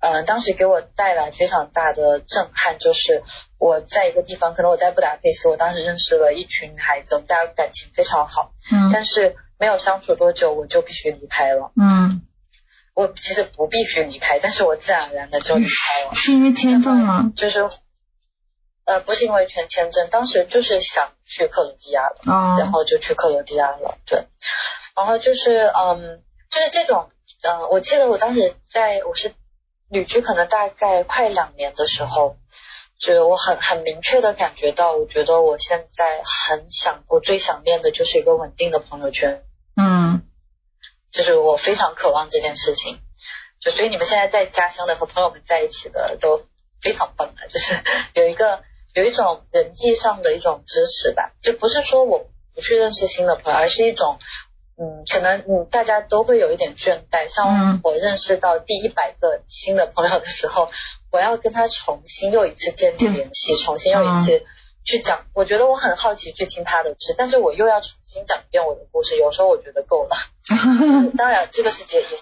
[0.05, 3.23] 嗯，当时给我带来非常大的震撼，就是
[3.57, 12.21] 我在一个地方，可能我在布达佩斯，我当时认识了一群女孩子，我们大家感情非常好，嗯，但是没有相处多久，我就必须离开了，嗯，
[12.93, 17.31] 我其实不必须离开，但是我自然而然的就离开了，是因为签证吗？
[17.37, 17.61] 就是，
[18.83, 24.25] 呃，不是因为全签证，当时就是想去克罗地亚了，然后就去克罗地亚了，对，
[24.97, 27.09] 然后就是，嗯，就是这种，
[27.43, 29.31] 嗯，我记得我当时在我是。
[29.93, 32.35] 旅居可能大概快两年的时候，
[32.99, 39.43] 就我很很明确的感觉到，我觉得我现在很想，我最想念的就是一个稳定的朋友圈。
[39.75, 40.23] 嗯，
[41.11, 42.97] 就是我非常渴望这件事情。
[43.59, 46.43] 就所以你们现在在家乡的和朋友们在一起的都
[46.81, 47.79] 非常棒啊，就是
[48.19, 48.63] 有一个
[48.95, 54.17] 有一种人际上的一种支持吧，就不是说我不去认识新的朋友，而是一种。
[54.75, 57.27] 嗯，可能嗯大家都会有一点倦怠。
[57.27, 60.69] 像我认识到第一百个新的朋友的时候，
[61.11, 64.45] 我要跟他重新又一次建立联系，重新又一次
[64.83, 65.25] 去讲。
[65.33, 69.15] 我觉得我很好奇去听他的故事，但是我又要重新讲一遍我的故事。
[69.17, 70.15] 有时候我觉得够了。
[71.17, 72.17] 当然，这个是阶也是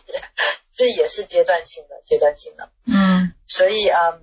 [0.74, 2.70] 这也是阶段性的，阶段性的。
[2.86, 3.34] 嗯。
[3.48, 4.22] 所以嗯，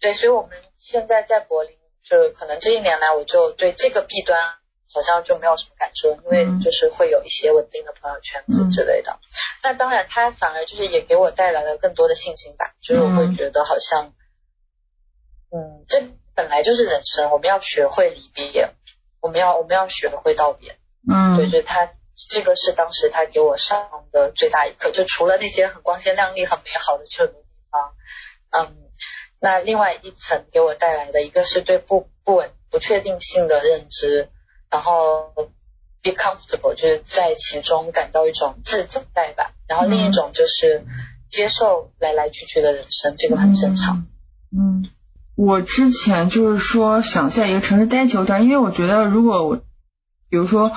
[0.00, 1.72] 对，所以我们现在在柏林，
[2.02, 4.38] 就可能这一年来，我就对这个弊端。
[4.94, 9.18] 好像就没有什么感受，因为就是会有一些稳定的朋友圈子之类的。
[9.62, 14.14] 那当然，他反而就是也给我带来了更多的信心吧，就是我会觉得好像，
[15.50, 16.00] 嗯，这
[16.36, 18.70] 本来就是人生，我们要学会离别，
[19.20, 20.78] 我们要我们要学会道别。
[21.10, 21.90] 嗯，对，就是他
[22.30, 27.94] 这个是当时他给我上的最大一课，就除了那些很光鲜亮丽、很美好的很多地方，
[28.50, 28.76] 嗯，
[29.40, 34.30] 那另外一层给我带来的一个是对不不稳不确定性的认知，
[34.74, 35.30] 然后
[36.02, 38.82] be comfortable 就是在其中感到一种自
[39.14, 40.84] 在吧，然后另一种就是
[41.30, 44.08] 接受来来去去的人生，这个很正常。
[44.50, 44.84] 嗯，
[45.36, 49.60] 我之前就是说想在一个城市待久点，因为我觉得如果我。
[50.30, 50.72] 比如说，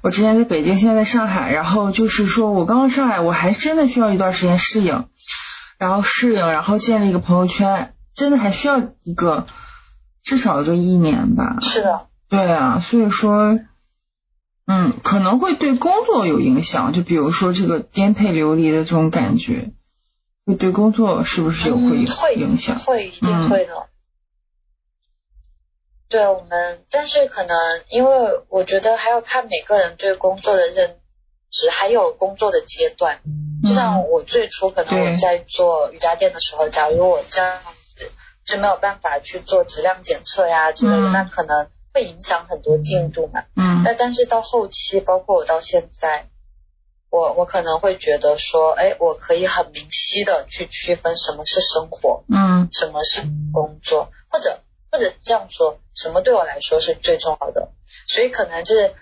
[0.00, 5.06] 我之前在北京，现在在上海，然后就是说我刚刚上海，我还真的需要一段时间适应，
[5.76, 9.44] 然后适应，然后建立一个朋友圈，真的还需要一个
[10.22, 11.58] 至少一个一年吧。
[11.60, 12.06] 是的。
[12.32, 13.60] 对啊，所以说，
[14.66, 19.72] 嗯，可能会对工作有影响，就比如说这个颠沛流离的这种感觉，
[20.46, 22.78] 会对工作是不是有会影响？
[22.78, 23.86] 会，一定会的。
[26.08, 27.54] 对我们，但是可能
[27.90, 30.96] 因为我觉得还要看每个人对工作的认
[31.50, 33.20] 知，还有工作的阶段。
[33.62, 38.10] 就像我最初可能我在做瑜伽垫的时候，假如我这样子
[38.46, 43.44] 就没有办法去做质量检测呀之类的，那可能会影响很多进度嘛。
[43.56, 43.82] 嗯。
[43.84, 46.26] 那但是到后期，包括我到现在，
[47.10, 54.60] 我我可能会觉得说，哎，我可以很明晰的去区分什么是生活，嗯，什么是工作，或者。
[54.94, 57.70] 或者这样说，什么对我来说是最重要的？
[58.06, 58.94] 所以可能就是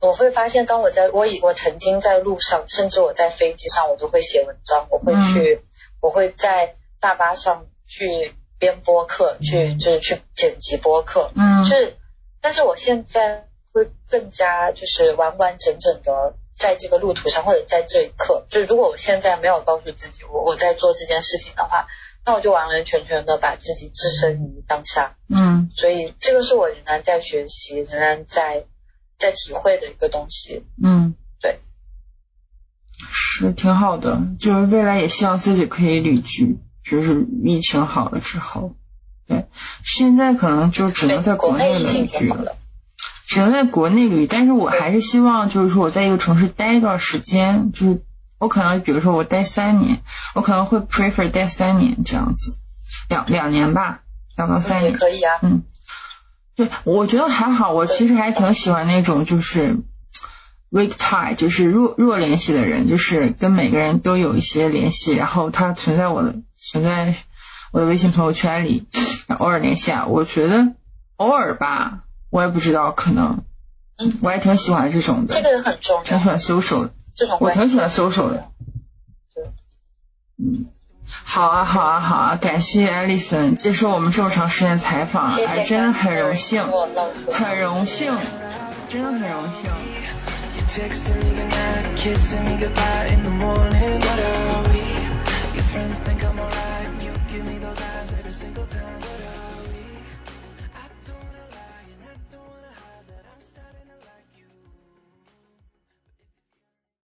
[0.00, 5.60] 我会发现，当我在我以我曾经在路上，甚至我在飞机上，我都会写文章，我会去，
[6.02, 11.96] 我会在大巴上去编播客，去就是去剪辑播客，嗯，就是，
[12.40, 21.86] 但是我现在会更加就是完完整整的在这个路途上，或者在这一刻，就如果我现在没有告诉自己我我在做这件事情的话。
[22.22, 28.66] 那我就完完全全的把自己置身于当下，嗯，所以这个是我仍然在学习、仍然在
[29.18, 31.60] 在体会的一个东西，嗯，对，
[33.10, 38.74] 是挺好的，就是未来也希望自己可以旅居，就是疫情好了之后，
[39.30, 39.46] 对，
[39.82, 42.30] 现在可能就只能在国内旅居，
[43.26, 48.02] 只能在国内旅，但是我还是希望就是说我在一个城市待一段时间，就是。
[48.40, 50.00] 我可能比如说我待三年，
[50.34, 52.56] 我可能会 prefer 待三年这样子，
[53.10, 54.00] 两两年吧，
[54.34, 55.34] 两到三年可以啊。
[55.42, 55.62] 嗯，
[56.56, 59.80] 对，我觉得还好，我其实还挺喜欢那种就是
[60.70, 67.14] weak tie，就是弱弱联系的人，就是跟每个人都有一些联系，然后他存在我的存在
[67.72, 68.86] 我的微信朋友圈里，
[69.38, 70.06] 偶尔联系啊。
[70.06, 70.72] 我觉得
[71.16, 73.44] 偶尔吧，我也不知道，可能，
[73.98, 76.90] 嗯，我还挺喜欢这种的，这个很重要，挺喜欢 social 的。
[77.38, 78.48] 我挺喜欢 social 的，
[79.34, 79.44] 对，
[80.38, 80.66] 嗯，
[81.06, 86.64] 好啊，好啊，好啊，感谢艾丽森接受我们这么长时间采访，还真的很荣幸，
[87.30, 88.14] 很荣幸，
[88.88, 89.70] 真的很荣幸。